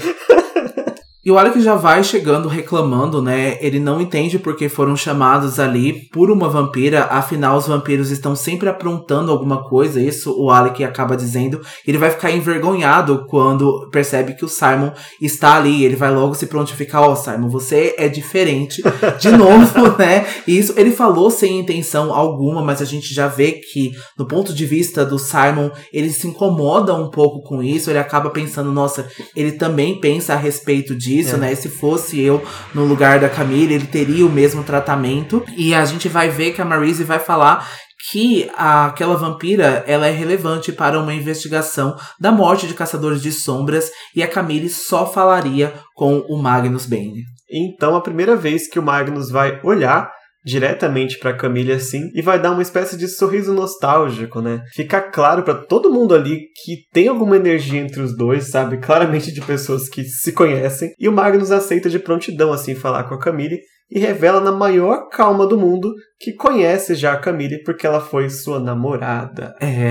[1.24, 3.56] E o Alec já vai chegando reclamando, né?
[3.62, 8.68] Ele não entende porque foram chamados ali por uma vampira, afinal os vampiros estão sempre
[8.68, 11.62] aprontando alguma coisa, isso o Alec acaba dizendo.
[11.86, 16.46] Ele vai ficar envergonhado quando percebe que o Simon está ali, ele vai logo se
[16.46, 18.82] prontificar, ó, oh, Simon, você é diferente
[19.18, 20.26] de novo, né?
[20.46, 24.52] E isso ele falou sem intenção alguma, mas a gente já vê que no ponto
[24.52, 29.08] de vista do Simon, ele se incomoda um pouco com isso, ele acaba pensando, nossa,
[29.34, 31.38] ele também pensa a respeito disso disso, é.
[31.38, 31.54] né?
[31.54, 32.42] Se fosse eu
[32.74, 35.44] no lugar da Camille, ele teria o mesmo tratamento.
[35.56, 37.68] E a gente vai ver que a Marise vai falar
[38.10, 43.90] que aquela vampira ela é relevante para uma investigação da morte de caçadores de sombras
[44.14, 47.22] e a Camille só falaria com o Magnus Bane.
[47.50, 50.10] Então, a primeira vez que o Magnus vai olhar
[50.44, 54.62] diretamente para Camille assim e vai dar uma espécie de sorriso nostálgico, né?
[54.74, 58.78] Fica claro para todo mundo ali que tem alguma energia entre os dois, sabe?
[58.78, 60.92] Claramente de pessoas que se conhecem.
[60.98, 63.60] E o Magnus aceita de prontidão assim falar com a Camille
[63.90, 68.28] e revela na maior calma do mundo que conhece já a Camille porque ela foi
[68.28, 69.54] sua namorada.
[69.60, 69.88] É,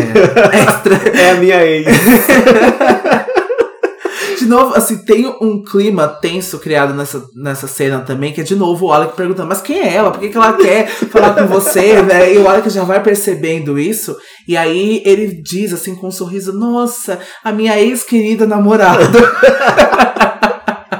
[0.58, 0.96] extra.
[1.18, 1.88] é a minha ex.
[4.54, 8.56] de novo, assim, tem um clima tenso criado nessa, nessa cena também, que é de
[8.56, 10.12] novo o Alec perguntando, mas quem é ela?
[10.12, 12.36] Por que, que ela quer falar com você, né?
[12.36, 14.16] E o Alec já vai percebendo isso,
[14.48, 19.04] e aí ele diz assim com um sorriso, nossa, a minha ex-querida namorada.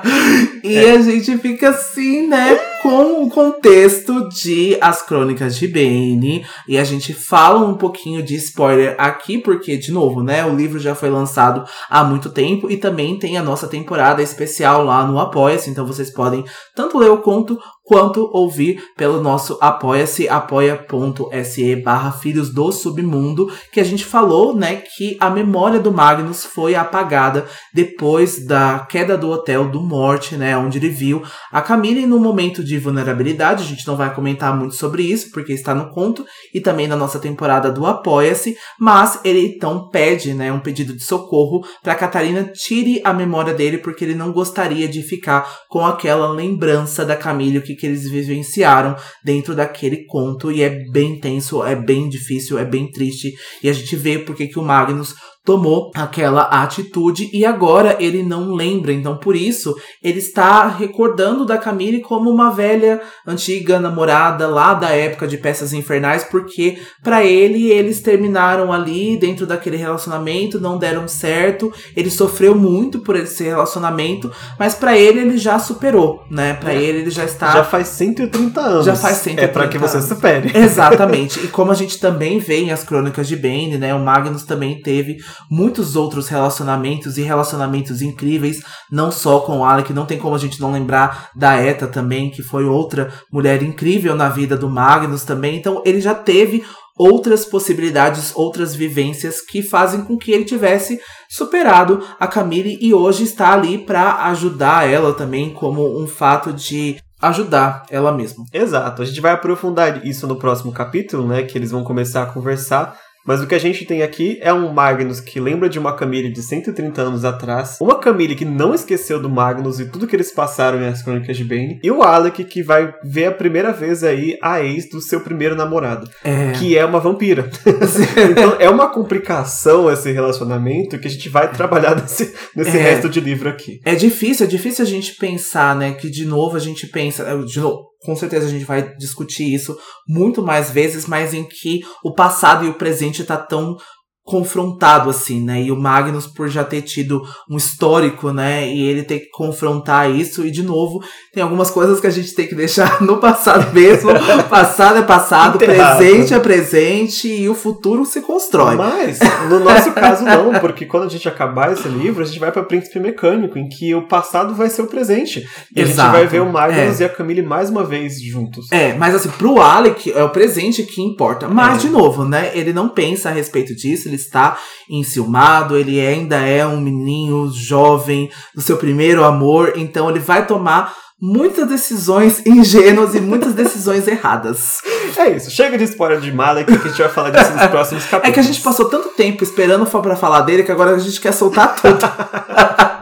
[0.64, 0.92] e é.
[0.92, 2.60] a gente fica assim, né?
[2.84, 6.46] Com o contexto de As Crônicas de Bane.
[6.68, 10.46] E a gente fala um pouquinho de spoiler aqui, porque, de novo, né?
[10.46, 12.70] O livro já foi lançado há muito tempo.
[12.70, 15.70] E também tem a nossa temporada especial lá no Apoia-se.
[15.70, 16.44] Então vocês podem
[16.76, 23.80] tanto ler o conto quanto ouvir pelo nosso apoia-se, apoia.se barra Filhos do Submundo, que
[23.80, 29.30] a gente falou, né, que a memória do Magnus foi apagada depois da queda do
[29.30, 33.64] hotel do Morte, né, onde ele viu a Camille no momento de vulnerabilidade.
[33.64, 36.96] A gente não vai comentar muito sobre isso, porque está no conto e também na
[36.96, 42.44] nossa temporada do Apoia-se, mas ele então pede, né, um pedido de socorro para Catarina
[42.54, 47.58] tire a memória dele, porque ele não gostaria de ficar com aquela lembrança da Camille,
[47.58, 52.58] o que, que eles vivenciaram dentro daquele conto, e é bem tenso, é bem difícil,
[52.58, 57.46] é bem triste, e a gente vê porque que o Magnus tomou aquela atitude e
[57.46, 58.94] agora ele não lembra.
[58.94, 64.90] Então, por isso, ele está recordando da Camille como uma velha, antiga namorada lá da
[64.90, 71.08] época de Peças Infernais, porque para ele eles terminaram ali dentro daquele relacionamento, não deram
[71.08, 71.72] certo.
[71.96, 76.54] Ele sofreu muito por esse relacionamento, mas para ele ele já superou, né?
[76.54, 76.82] Para é.
[76.82, 78.86] ele ele já está Já faz 130 anos.
[78.86, 80.52] Já faz 130 É para que você supere.
[80.56, 81.40] Exatamente.
[81.44, 83.94] e como a gente também vê em as crônicas de Bane, né?
[83.94, 85.18] O Magnus também teve
[85.50, 88.62] muitos outros relacionamentos e relacionamentos incríveis,
[88.92, 92.30] não só com o Alec, não tem como a gente não lembrar da Eta também,
[92.30, 95.56] que foi outra mulher incrível na vida do Magnus também.
[95.56, 96.64] Então ele já teve
[96.98, 101.00] outras possibilidades, outras vivências que fazem com que ele tivesse
[101.30, 106.98] superado a Camille e hoje está ali para ajudar ela também como um fato de
[107.22, 108.44] ajudar ela mesma.
[108.54, 109.02] Exato.
[109.02, 112.98] A gente vai aprofundar isso no próximo capítulo, né, que eles vão começar a conversar
[113.26, 116.32] mas o que a gente tem aqui é um Magnus que lembra de uma Camille
[116.32, 120.32] de 130 anos atrás, uma Camille que não esqueceu do Magnus e tudo que eles
[120.32, 124.04] passaram em As Crônicas de Bane, e o Alec que vai ver a primeira vez
[124.04, 126.52] aí a ex do seu primeiro namorado, é.
[126.52, 127.50] que é uma vampira.
[128.30, 132.82] então é uma complicação esse relacionamento que a gente vai trabalhar nesse, nesse é.
[132.82, 133.80] resto de livro aqui.
[133.86, 137.60] É difícil, é difícil a gente pensar, né, que de novo a gente pensa, de
[137.60, 139.78] novo, com certeza a gente vai discutir isso
[140.08, 143.78] muito mais vezes, mas em que o passado e o presente tá tão
[144.24, 145.62] confrontado assim, né?
[145.62, 150.10] E o Magnus por já ter tido um histórico, né, e ele ter que confrontar
[150.10, 153.74] isso e de novo, tem algumas coisas que a gente tem que deixar no passado
[153.74, 154.12] mesmo.
[154.50, 155.98] passado é passado, Enterrado.
[155.98, 158.76] presente é presente e o futuro se constrói.
[158.76, 159.20] Mas
[159.50, 162.64] no nosso caso não, porque quando a gente acabar esse livro, a gente vai para
[162.64, 165.46] Príncipe Mecânico, em que o passado vai ser o presente.
[165.76, 166.02] E Exato.
[166.02, 167.04] a gente vai ver o Magnus é.
[167.04, 168.72] e a Camille mais uma vez juntos.
[168.72, 171.48] É, mas assim, pro Alec é o presente que importa.
[171.48, 171.88] Mas é.
[171.88, 174.58] de novo, né, ele não pensa a respeito disso, ele está
[174.90, 180.94] enciumado, ele ainda é um menino jovem do seu primeiro amor, então ele vai tomar
[181.22, 184.82] muitas decisões ingênuas e muitas decisões erradas.
[185.16, 188.04] É isso, chega de spoiler de Malek que a gente vai falar disso nos próximos
[188.06, 188.30] capítulos.
[188.30, 191.22] É que a gente passou tanto tempo esperando para falar dele que agora a gente
[191.22, 192.00] quer soltar tudo.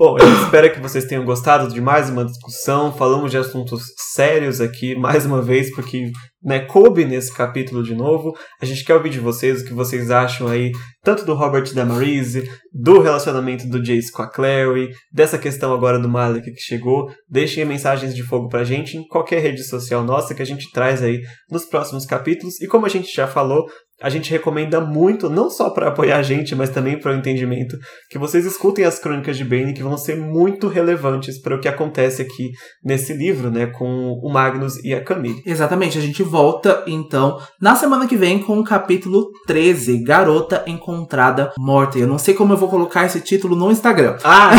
[0.00, 2.90] Bom, eu espero que vocês tenham gostado de mais uma discussão.
[2.90, 3.82] Falamos de assuntos
[4.14, 6.10] sérios aqui, mais uma vez, porque
[6.42, 8.32] né, coube nesse capítulo de novo.
[8.62, 10.72] A gente quer ouvir de vocês o que vocês acham aí,
[11.02, 16.08] tanto do Robert Damarise, do relacionamento do Jace com a Clary, dessa questão agora do
[16.08, 17.10] Malik que chegou.
[17.28, 21.02] Deixem mensagens de fogo pra gente em qualquer rede social nossa que a gente traz
[21.02, 21.20] aí
[21.50, 22.58] nos próximos capítulos.
[22.62, 23.66] E como a gente já falou,
[24.02, 27.76] a gente recomenda muito, não só para apoiar a gente, mas também para o entendimento,
[28.08, 31.68] que vocês escutem as crônicas de Bane, que vão ser muito relevantes para o que
[31.68, 32.50] acontece aqui
[32.82, 35.42] nesse livro, né, com o Magnus e a Camille.
[35.44, 41.52] Exatamente, a gente volta então na semana que vem com o capítulo 13, Garota Encontrada
[41.58, 41.98] Morta.
[41.98, 44.16] Eu não sei como eu vou colocar esse título no Instagram.
[44.24, 44.50] Ah!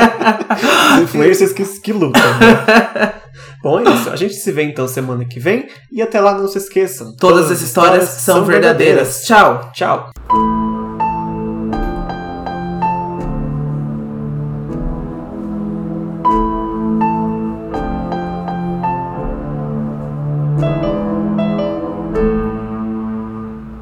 [1.02, 2.20] Influências que, que lutam.
[2.22, 3.14] Né?
[3.62, 4.10] Bom, é isso.
[4.10, 5.68] A gente se vê então semana que vem.
[5.92, 7.14] E até lá, não se esqueçam.
[7.16, 9.24] Todas, todas as histórias, histórias são verdadeiras.
[9.24, 9.24] verdadeiras.
[9.24, 9.70] Tchau.
[9.72, 10.69] Tchau.